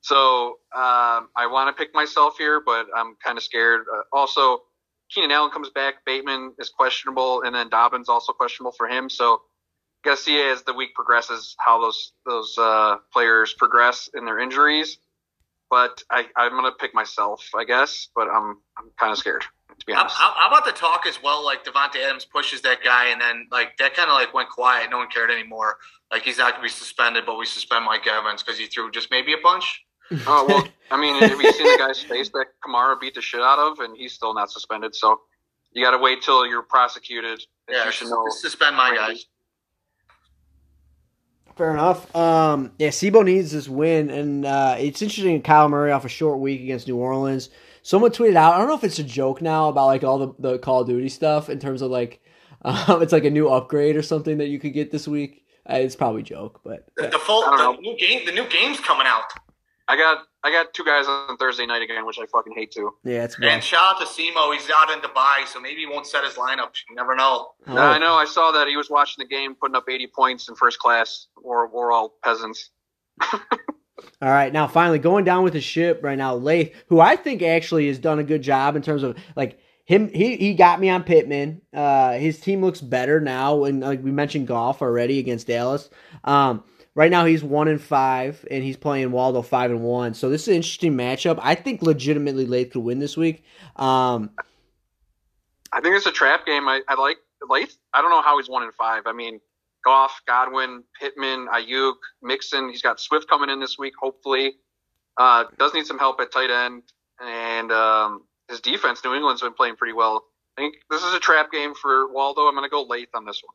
[0.00, 3.82] So um, I want to pick myself here, but I'm kind of scared.
[3.92, 4.62] Uh, also,
[5.10, 6.04] Keenan Allen comes back.
[6.04, 9.08] Bateman is questionable, and then Dobbins also questionable for him.
[9.08, 9.42] So
[10.04, 14.38] got to see as the week progresses how those those uh, players progress in their
[14.38, 14.98] injuries.
[15.70, 18.08] But I, I'm going to pick myself, I guess.
[18.14, 19.44] But I'm I'm kind of scared
[19.78, 20.16] to be How, honest.
[20.16, 21.44] how, how about the talk as well?
[21.44, 24.90] Like Davante Adams pushes that guy, and then like that kind of like went quiet.
[24.90, 25.76] No one cared anymore.
[26.10, 29.10] Like he's not gonna be suspended, but we suspend Mike Evans because he threw just
[29.10, 29.84] maybe a bunch.
[30.26, 33.40] Oh well, I mean, have you seen the guy's face that Kamara beat the shit
[33.40, 34.94] out of, and he's still not suspended?
[34.94, 35.20] So
[35.72, 37.40] you got to wait till you're prosecuted.
[37.70, 38.26] Yeah, you should know.
[38.28, 39.24] suspend my guys.
[41.56, 42.14] Fair enough.
[42.16, 45.40] Um, yeah, Sibo needs this win, and uh, it's interesting.
[45.42, 47.50] Kyle Murray off a short week against New Orleans.
[47.82, 48.54] Someone tweeted out.
[48.54, 50.86] I don't know if it's a joke now about like all the, the Call of
[50.88, 52.20] Duty stuff in terms of like
[52.64, 55.44] um, it's like a new upgrade or something that you could get this week.
[55.68, 58.80] Uh, it's probably a joke, but The, the full the new game the new game's
[58.80, 59.24] coming out.
[59.88, 62.92] I got I got two guys on Thursday night again, which I fucking hate to.
[63.04, 63.46] yeah, it's bad.
[63.46, 63.64] And rough.
[63.64, 64.52] shout out to Simo.
[64.52, 66.70] He's out in Dubai, so maybe he won't set his lineup.
[66.88, 67.50] You never know.
[67.66, 67.76] Oh.
[67.76, 68.14] I know.
[68.14, 71.26] I saw that he was watching the game, putting up 80 points in first class.
[71.40, 72.70] We're, we're all peasants.
[74.20, 77.42] All right, now finally going down with the ship right now, Lath, who I think
[77.42, 80.08] actually has done a good job in terms of like him.
[80.12, 81.62] He he got me on Pittman.
[81.74, 85.90] Uh, his team looks better now, and like we mentioned, golf already against Dallas.
[86.24, 86.62] Um,
[86.94, 90.14] right now he's one and five, and he's playing Waldo five and one.
[90.14, 91.38] So this is an interesting matchup.
[91.42, 93.44] I think legitimately Lath could win this week.
[93.76, 94.30] Um,
[95.72, 96.68] I think it's a trap game.
[96.68, 97.76] I, I like Lath.
[97.92, 99.02] I don't know how he's one in five.
[99.06, 99.40] I mean,
[99.84, 102.68] Goff, Godwin, Pittman, Aiyuk, Mixon.
[102.68, 104.54] He's got Swift coming in this week, hopefully.
[105.16, 106.82] Uh, does need some help at tight end,
[107.20, 110.24] and um, his defense, New England's been playing pretty well.
[110.56, 112.42] I think this is a trap game for Waldo.
[112.42, 113.54] I'm going to go late on this one.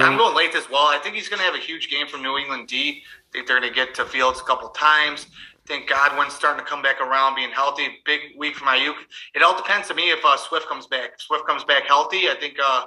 [0.00, 0.86] I'm going late as well.
[0.86, 3.02] I think he's going to have a huge game from New England D.
[3.02, 5.26] I think they're going to get to Fields a couple times.
[5.64, 7.86] I think Godwin's starting to come back around, being healthy.
[8.04, 8.94] Big week for Aiyuk.
[9.34, 11.12] It all depends to me if uh, Swift comes back.
[11.14, 12.86] If Swift comes back healthy, I think uh, I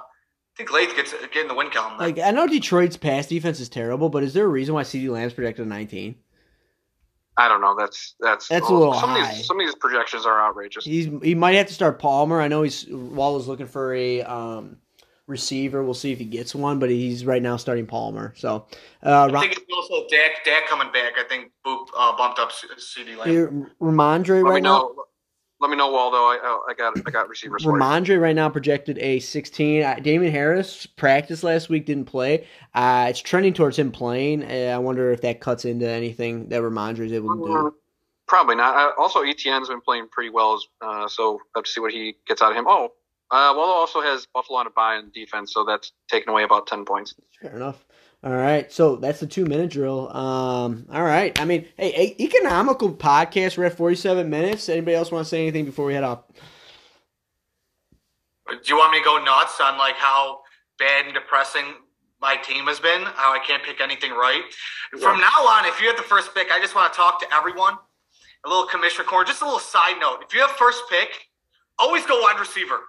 [0.56, 1.98] think Lath gets getting the win count.
[1.98, 5.08] Like I know Detroit's pass defense is terrible, but is there a reason why CeeDee
[5.08, 6.16] Lamb's projected a 19?
[7.38, 7.74] I don't know.
[7.78, 9.34] That's that's That's a little some Of high.
[9.34, 10.84] these, some of these projections are outrageous.
[10.84, 12.40] He's he might have to start Palmer.
[12.40, 14.78] I know he's Waldo's looking for a um,
[15.26, 15.82] receiver.
[15.82, 18.32] We'll see if he gets one, but he's right now starting Palmer.
[18.36, 18.66] So
[19.04, 20.44] uh, I Ra- think it's also Dak.
[20.44, 21.14] Dak coming back.
[21.18, 23.70] I think Boop uh, bumped up CeeDee Lamb.
[23.80, 24.78] Rhamondre Let me right now.
[24.78, 24.94] know.
[25.58, 26.18] Let me know, Waldo.
[26.18, 27.82] I, I got I got receivers for you.
[27.82, 29.82] Rhamondre right now projected a 16.
[29.82, 32.46] Uh, Damien Harris practiced last week, didn't play.
[32.74, 34.42] Uh, it's trending towards him playing.
[34.44, 37.52] Uh, I wonder if that cuts into anything that Rhamondre is able to do.
[37.52, 37.70] Mm,
[38.28, 38.76] Probably not.
[38.76, 42.42] Uh, also, ETN's been playing pretty well, uh, so have to see what he gets
[42.42, 42.66] out of him.
[42.68, 42.90] Oh,
[43.30, 46.66] uh, Waldo also has Buffalo on a bye in defense, so that's taken away about
[46.66, 47.14] ten points.
[47.40, 47.84] Fair enough.
[48.24, 50.14] All right, so that's the two minute drill.
[50.16, 53.58] Um, all right, I mean, hey, a- economical podcast.
[53.58, 54.68] We're at forty seven minutes.
[54.68, 56.24] Anybody else want to say anything before we head off?
[58.48, 60.40] Do you want me to go nuts on like how
[60.78, 61.64] bad and depressing
[62.20, 63.02] my team has been?
[63.02, 64.42] How I can't pick anything right.
[65.00, 67.26] From now on, if you have the first pick, I just want to talk to
[67.34, 67.74] everyone.
[68.44, 69.26] A little commissioner corner.
[69.26, 70.18] Just a little side note.
[70.26, 71.08] If you have first pick,
[71.78, 72.80] always go wide receiver.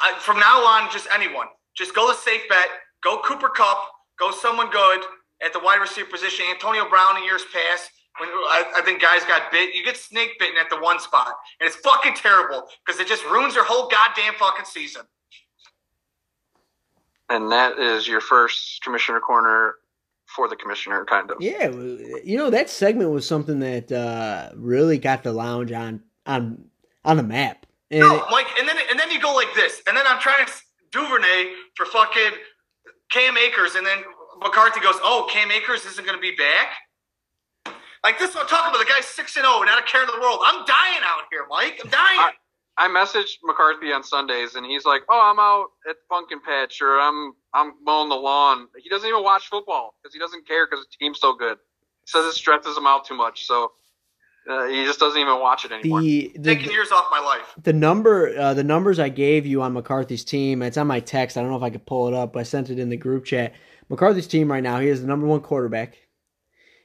[0.00, 1.46] I, from now on, just anyone.
[1.74, 2.68] Just go the safe bet.
[3.02, 3.78] Go Cooper Kupp.
[4.18, 5.00] Go someone good
[5.44, 6.46] at the wide receiver position.
[6.50, 7.90] Antonio Brown in years past.
[8.18, 11.34] When I, I think guys got bit, you get snake bitten at the one spot,
[11.60, 15.02] and it's fucking terrible because it just ruins your whole goddamn fucking season.
[17.28, 19.74] And that is your first commissioner corner
[20.34, 21.36] for the commissioner, kind of.
[21.40, 26.64] Yeah, you know that segment was something that uh, really got the lounge on on
[27.04, 27.65] on the map.
[27.90, 30.46] And No, Mike, and then and then you go like this, and then I'm trying
[30.46, 30.52] to
[30.92, 32.32] Duvernay for fucking
[33.10, 33.98] Cam Akers, and then
[34.42, 36.68] McCarthy goes, "Oh, Cam Akers isn't going to be back."
[38.04, 38.86] Like this, is what I'm talking about.
[38.86, 40.38] The guy's six and oh zero, not a care in the world.
[40.44, 41.80] I'm dying out here, Mike.
[41.82, 42.32] I'm dying.
[42.78, 47.00] I messaged McCarthy on Sundays, and he's like, "Oh, I'm out at pumpkin patch, or
[47.00, 50.84] I'm I'm mowing the lawn." He doesn't even watch football because he doesn't care because
[50.84, 51.56] the team's so good.
[52.04, 53.72] He says it stresses him out too much, so
[54.48, 56.00] uh, he just doesn't even watch it anymore.
[56.00, 57.54] the Taking years off my life.
[57.62, 61.36] the number uh, the numbers I gave you on McCarthy's team, it's on my text.
[61.36, 62.32] I don't know if I could pull it up.
[62.32, 63.54] But I sent it in the group chat.
[63.88, 65.96] McCarthy's team right now, he has the number one quarterback.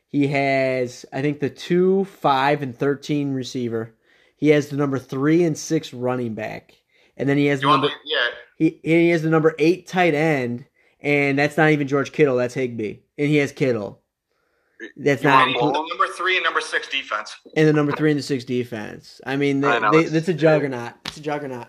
[0.08, 3.96] He has, I think, the two, five, and thirteen receiver.
[4.36, 6.74] He has the number three and six running back,
[7.16, 7.94] and then he has the You number me?
[8.06, 8.28] Yeah.
[8.58, 10.66] he he has the number eight tight end,
[11.00, 12.36] and that's not even George Kittle.
[12.38, 14.02] That's Higbee, and he has Kittle.
[14.98, 17.36] That's You not include- the number three and number six defense.
[17.56, 19.22] and the number three and the six defense.
[19.26, 20.94] I mean, they, I know, they, it's- it's a juggernaut.
[21.06, 21.68] It's a juggernaut.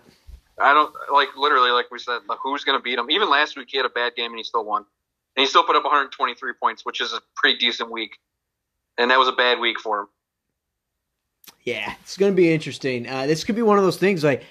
[0.59, 3.09] I don't like literally like we said, who's going to beat him?
[3.09, 4.85] Even last week he had a bad game and he still won,
[5.35, 8.17] and he still put up 123 points, which is a pretty decent week,
[8.97, 10.07] and that was a bad week for him.
[11.63, 13.07] Yeah, it's going to be interesting.
[13.09, 14.43] Uh, this could be one of those things like,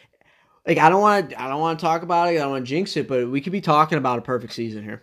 [0.67, 2.37] like I don't want to, I don't want to talk about it.
[2.37, 4.83] I don't want to jinx it, but we could be talking about a perfect season
[4.83, 5.03] here.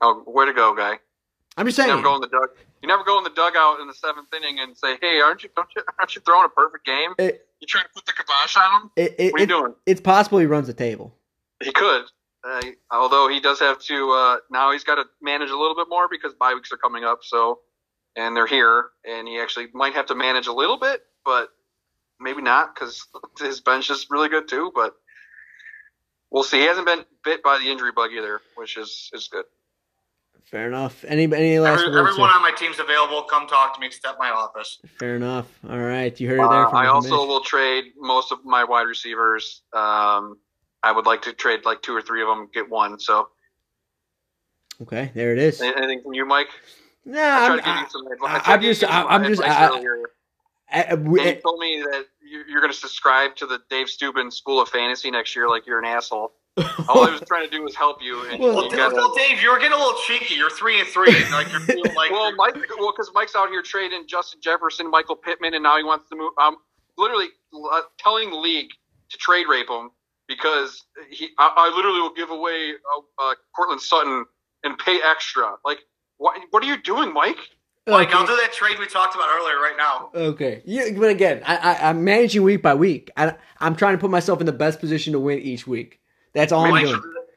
[0.00, 0.98] Oh, way to go, guy!
[1.58, 1.96] I'm just You saying.
[1.96, 2.48] never go in the dug.
[2.82, 5.50] You never go in the dugout in the seventh inning and say, "Hey, aren't you?
[5.56, 5.82] Don't you?
[5.98, 7.14] Aren't you throwing a perfect game?
[7.18, 8.90] It, You trying to put the kibosh on him?
[8.96, 11.14] it, it, What are you doing?" it's possible he runs the table.
[11.62, 12.04] He could.
[12.44, 12.60] Uh,
[12.92, 16.06] although he does have to uh, now, he's got to manage a little bit more
[16.08, 17.18] because bye weeks are coming up.
[17.22, 17.58] So,
[18.14, 21.48] and they're here, and he actually might have to manage a little bit, but
[22.20, 23.04] maybe not because
[23.40, 24.70] his bench is really good too.
[24.72, 24.94] But
[26.30, 26.60] we'll see.
[26.60, 29.44] He hasn't been bit by the injury bug either, which is is good.
[30.44, 31.04] Fair enough.
[31.06, 32.08] Any any last Every, words?
[32.10, 32.36] everyone sir?
[32.36, 33.22] on my team's available.
[33.22, 33.90] Come talk to me.
[33.90, 34.78] Step my office.
[34.98, 35.46] Fair enough.
[35.68, 36.66] All right, you heard it there.
[36.66, 37.28] Uh, From I the also commish.
[37.28, 39.62] will trade most of my wide receivers.
[39.74, 40.38] Um,
[40.82, 42.98] I would like to trade like two or three of them, get one.
[42.98, 43.28] So,
[44.80, 45.60] Okay, there it is.
[45.60, 46.48] anything from you, Mike?
[47.04, 48.06] Nah, I I'm, to give I, you some.
[48.06, 50.10] I- I tried I'm just- you some I- I'm just- advice I- earlier.
[50.70, 53.88] I- And we- you told me that you- you're going to subscribe to the Dave
[53.90, 56.32] Steuben School of Fantasy next year, like you're an asshole.
[56.88, 59.14] All I was trying to do was help you, and Well, Well, you D- well,
[59.14, 60.34] Dave, you're getting a little cheeky.
[60.34, 61.14] You're three and three.
[61.14, 64.90] and, Like you're feeling like well, Mike, well, because Mike's out here trading Justin Jefferson,
[64.90, 66.32] Michael Pittman, and now he wants to move.
[66.38, 66.56] I'm
[66.96, 67.28] literally
[67.72, 68.70] uh, telling the league
[69.10, 69.90] to trade rape him
[70.26, 74.24] because he, I, I literally will give away uh, uh, Courtland Sutton
[74.64, 75.54] and pay extra.
[75.64, 75.78] Like,
[76.18, 76.40] what?
[76.50, 77.38] What are you doing, Mike?
[77.86, 80.10] Mike, I'll do that trade we talked about earlier right now.
[80.14, 83.10] Okay, yeah, but again, I, I, I'm managing week by week.
[83.16, 86.00] I, I'm trying to put myself in the best position to win each week.
[86.38, 86.94] That's all I'm doing.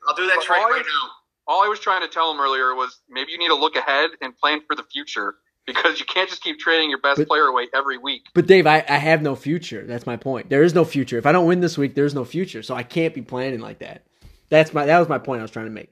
[0.08, 1.10] I'll do that But trade all I- right now.
[1.48, 4.12] All I was trying to tell him earlier was maybe you need to look ahead
[4.22, 5.36] and plan for the future
[5.66, 8.28] because you can't just keep trading your best But- player away every week.
[8.36, 9.86] But Dave, I, I have no future.
[9.88, 10.50] That's my point.
[10.50, 11.18] There is no future.
[11.18, 12.62] If I don't win this week, there's no future.
[12.62, 14.04] So I can't be planning like that.
[14.50, 15.90] That's my that was my point I was trying to make.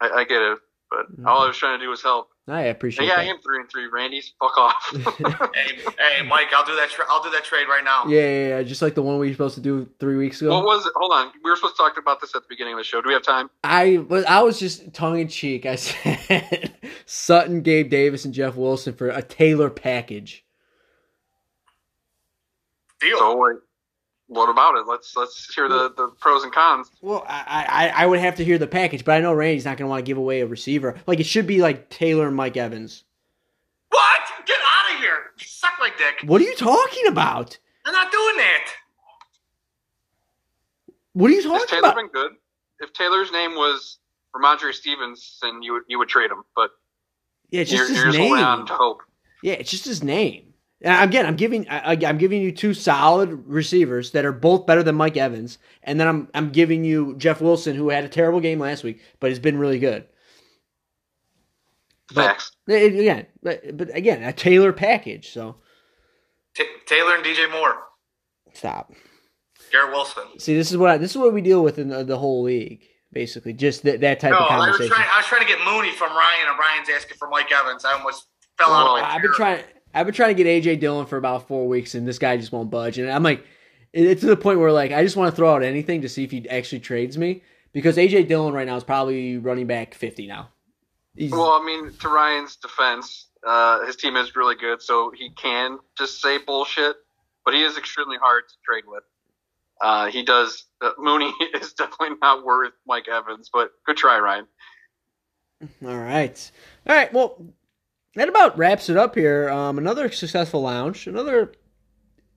[0.00, 0.58] I, I get it,
[0.90, 1.26] but mm-hmm.
[1.26, 2.28] all I was trying to do was help.
[2.46, 3.86] I appreciate And yeah, I am three and three.
[3.86, 4.74] Randy's fuck off.
[5.54, 6.90] Hey, hey, Mike, I'll do that.
[6.90, 8.04] Tra- I'll do that trade right now.
[8.06, 10.50] Yeah, yeah, yeah, just like the one we were supposed to do three weeks ago.
[10.50, 10.92] What was it?
[10.96, 11.32] Hold on.
[11.42, 13.00] We were supposed to talk about this at the beginning of the show.
[13.00, 13.48] Do we have time?
[13.62, 15.64] I was I was just tongue in cheek.
[15.64, 16.74] I said
[17.06, 20.44] Sutton, Gabe Davis, and Jeff Wilson for a Taylor package.
[23.00, 23.18] Deal.
[23.18, 23.56] So wait,
[24.28, 24.86] what about it?
[24.86, 26.90] Let's let's hear the, the pros and cons.
[27.02, 29.76] Well, I, I I would have to hear the package, but I know Randy's not
[29.76, 30.96] going to want to give away a receiver.
[31.06, 33.04] Like it should be like Taylor and Mike Evans.
[33.90, 34.20] What?
[34.46, 35.16] Get out of here!
[35.38, 36.28] You Suck my dick.
[36.28, 37.58] What are you talking about?
[37.84, 38.70] I'm not doing that.
[41.12, 41.96] What are you talking Has talking Taylor about?
[41.96, 42.32] been good?
[42.80, 43.98] If Taylor's name was
[44.34, 46.70] Rhamondre Stevens, then you would you would trade him, but
[47.50, 48.66] Yeah, it's you're, just his you're just holding on name.
[48.66, 49.02] to hope.
[49.42, 50.53] Yeah, it's just his name.
[50.84, 54.82] And Again, I'm giving I, I'm giving you two solid receivers that are both better
[54.82, 58.38] than Mike Evans, and then I'm I'm giving you Jeff Wilson, who had a terrible
[58.40, 60.04] game last week, but has been really good.
[62.14, 62.52] But- Facts.
[62.68, 65.30] It- again, but, but again, a Taylor package.
[65.32, 65.56] So
[66.54, 67.76] T- Taylor and DJ Moore,
[68.52, 68.92] stop.
[69.72, 70.38] Garrett Wilson.
[70.38, 72.42] See, this is what I, this is what we deal with in the, the whole
[72.42, 72.82] league,
[73.12, 73.52] basically.
[73.54, 74.94] Just that that type No, of I was conversation.
[74.94, 75.08] trying.
[75.12, 77.84] I was trying to get Mooney from Ryan, and Ryan's asking for Mike Evans.
[77.84, 78.26] I almost
[78.58, 79.36] fell out of my I've been chair.
[79.36, 79.64] trying.
[79.94, 82.52] I've been trying to get AJ Dillon for about four weeks, and this guy just
[82.52, 82.98] won't budge.
[82.98, 83.44] And I'm like,
[83.92, 86.24] it's to the point where like I just want to throw out anything to see
[86.24, 87.42] if he actually trades me
[87.72, 90.50] because AJ Dillon right now is probably running back fifty now.
[91.16, 95.30] He's, Well, I mean, to Ryan's defense, uh, his team is really good, so he
[95.30, 96.96] can just say bullshit.
[97.44, 99.04] But he is extremely hard to trade with.
[99.80, 100.64] Uh, he does.
[100.80, 104.46] Uh, Mooney is definitely not worth Mike Evans, but good try, Ryan.
[105.86, 106.50] all right,
[106.88, 107.12] all right.
[107.12, 107.36] Well,
[108.16, 109.48] that about wraps it up here.
[109.48, 111.52] Um, another successful lounge, another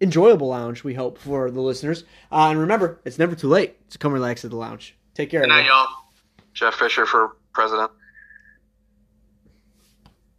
[0.01, 0.83] enjoyable lounge.
[0.83, 2.03] We hope for the listeners.
[2.31, 4.95] Uh, and remember, it's never too late to come relax at the lounge.
[5.13, 5.41] Take care.
[5.41, 5.87] Good night, y'all.
[6.53, 7.91] Jeff Fisher for president.